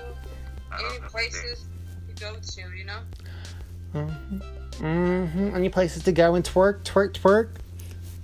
any 0.72 1.00
places 1.08 1.66
to 2.08 2.24
go 2.24 2.36
to. 2.36 2.76
You 2.76 2.84
know. 2.84 3.00
Mm-hmm. 3.94 4.84
mm-hmm. 4.84 5.56
Any 5.56 5.68
places 5.68 6.02
to 6.04 6.12
go 6.12 6.34
and 6.34 6.44
twerk, 6.44 6.82
twerk, 6.82 7.12
twerk. 7.12 7.50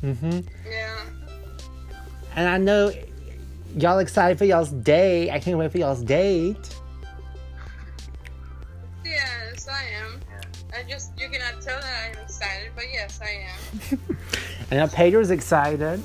Mm-hmm. 0.02 0.40
Yeah. 0.68 1.00
And 2.36 2.48
I 2.48 2.58
know 2.58 2.92
y'all 3.76 3.98
excited 3.98 4.38
for 4.38 4.44
y'all's 4.44 4.70
day? 4.70 5.30
I 5.30 5.38
can't 5.38 5.58
wait 5.58 5.72
for 5.72 5.78
y'all's 5.78 6.02
date. 6.02 6.76
Yes, 9.04 9.68
I 9.68 9.82
am. 10.00 10.20
I 10.76 10.88
just 10.88 11.18
you 11.18 11.28
cannot 11.28 11.62
tell 11.62 11.80
that 11.80 12.12
I'm 12.12 12.22
excited, 12.22 12.72
but 12.74 12.84
yes, 12.92 13.20
I 13.22 13.46
am. 13.92 13.98
I 14.70 14.76
know 14.76 14.86
Pedro's 14.88 15.30
excited. 15.30 16.02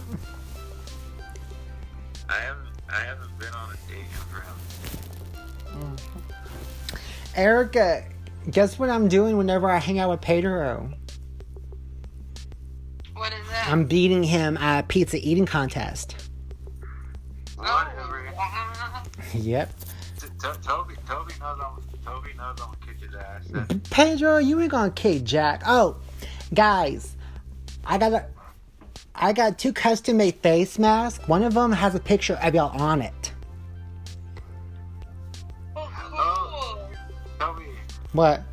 I 2.27 2.33
haven't 2.33 2.67
I 2.89 2.99
haven't 3.01 3.39
been 3.39 3.53
on 3.53 3.69
a 3.71 3.91
date 3.91 3.99
in 3.99 4.17
forever. 4.29 4.55
Mm-hmm. 5.67 7.39
Erica, 7.39 8.03
guess 8.51 8.77
what 8.77 8.89
I'm 8.89 9.07
doing 9.07 9.37
whenever 9.37 9.69
I 9.69 9.77
hang 9.77 9.99
out 9.99 10.09
with 10.09 10.21
Pedro? 10.21 10.91
What 13.15 13.33
is 13.33 13.47
that? 13.49 13.67
I'm 13.69 13.85
beating 13.85 14.23
him 14.23 14.57
at 14.57 14.83
a 14.83 14.87
pizza 14.87 15.17
eating 15.17 15.45
contest. 15.45 16.15
Yep. 19.33 19.69
Toby 20.61 20.95
Toby 21.07 21.33
knows 21.39 21.59
I'm 21.63 21.81
Toby 22.05 22.29
knows 22.37 22.55
I'm 22.61 22.73
gonna 22.73 22.77
kick 22.85 22.99
his 23.01 23.15
ass. 23.15 23.43
That's- 23.49 23.79
Pedro, 23.89 24.37
you 24.37 24.59
ain't 24.61 24.71
gonna 24.71 24.91
kick 24.91 25.23
Jack. 25.23 25.63
Oh, 25.65 25.97
guys, 26.53 27.15
I 27.85 27.97
got 27.97 28.13
a, 28.13 28.25
I 29.15 29.33
got 29.33 29.57
two 29.59 29.73
custom 29.73 30.17
made 30.17 30.35
face 30.35 30.79
masks. 30.79 31.25
One 31.27 31.43
of 31.43 31.53
them 31.53 31.71
has 31.71 31.95
a 31.95 31.99
picture 31.99 32.35
of 32.35 32.55
y'all 32.55 32.79
on 32.81 33.01
it. 33.01 33.33
Oh, 35.75 35.89
cool. 35.93 36.89
Toby, 37.39 37.65
What? 38.13 38.43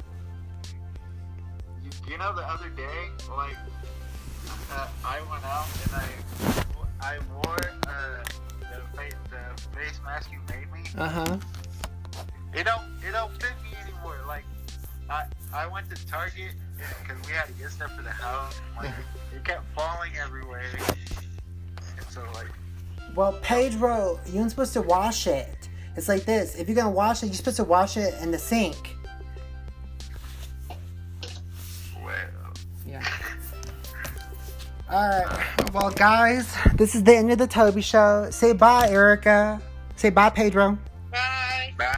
you, 1.83 1.91
you 2.11 2.19
know 2.19 2.35
the 2.35 2.43
other 2.43 2.69
day, 2.71 3.09
like 3.37 3.57
uh, 4.73 4.89
I 5.05 5.21
went 5.31 5.45
out 5.45 5.67
and 5.85 5.95
I 5.95 7.15
I 7.15 7.19
wore 7.33 7.71
uh, 7.89 8.25
face 9.61 10.01
mask 10.05 10.31
you 10.33 10.39
made 10.49 10.71
me. 10.73 10.89
Uh 10.97 11.09
huh. 11.09 11.37
It 12.55 12.65
don't 12.65 12.83
it 13.07 13.13
don't 13.13 13.33
fit 13.41 13.53
me 13.63 13.77
anymore. 13.83 14.19
Like 14.27 14.45
I 15.11 15.25
I 15.53 15.67
went 15.67 15.95
to 15.95 16.07
Target 16.07 16.53
because 17.03 17.27
we 17.27 17.33
had 17.33 17.47
to 17.47 17.53
get 17.53 17.71
stuff 17.71 17.95
for 17.97 18.03
the 18.03 18.11
house. 18.11 18.59
Like 18.77 18.91
it 19.35 19.45
kept 19.45 19.65
falling 19.75 20.13
everywhere. 20.23 20.65
And 21.97 22.07
so 22.11 22.23
like 22.35 22.49
Well, 23.15 23.39
Pedro, 23.43 24.21
you 24.27 24.41
ain't 24.41 24.51
supposed 24.51 24.73
to 24.75 24.83
wash 24.83 25.27
it. 25.27 25.69
It's 25.97 26.09
like 26.09 26.25
this. 26.25 26.57
If 26.57 26.69
you're 26.69 26.77
gonna 26.77 26.91
wash 26.91 27.23
it, 27.23 27.27
you're 27.27 27.35
supposed 27.35 27.57
to 27.57 27.65
wash 27.65 27.97
it 27.97 28.15
in 28.21 28.31
the 28.31 28.39
sink. 28.39 28.96
Well 34.89 35.23
Alright. 35.25 35.73
Well, 35.73 35.91
guys, 35.91 36.55
this 36.75 36.95
is 36.95 37.05
the 37.05 37.17
end 37.17 37.31
of 37.33 37.39
the 37.39 37.47
Toby 37.47 37.81
show. 37.81 38.29
Say 38.31 38.53
bye, 38.53 38.89
Erica. 38.89 39.61
Say 39.97 40.11
bye, 40.11 40.31
Pedro. 40.31 40.79
Bye. 41.11 41.75
Bye. 41.77 41.97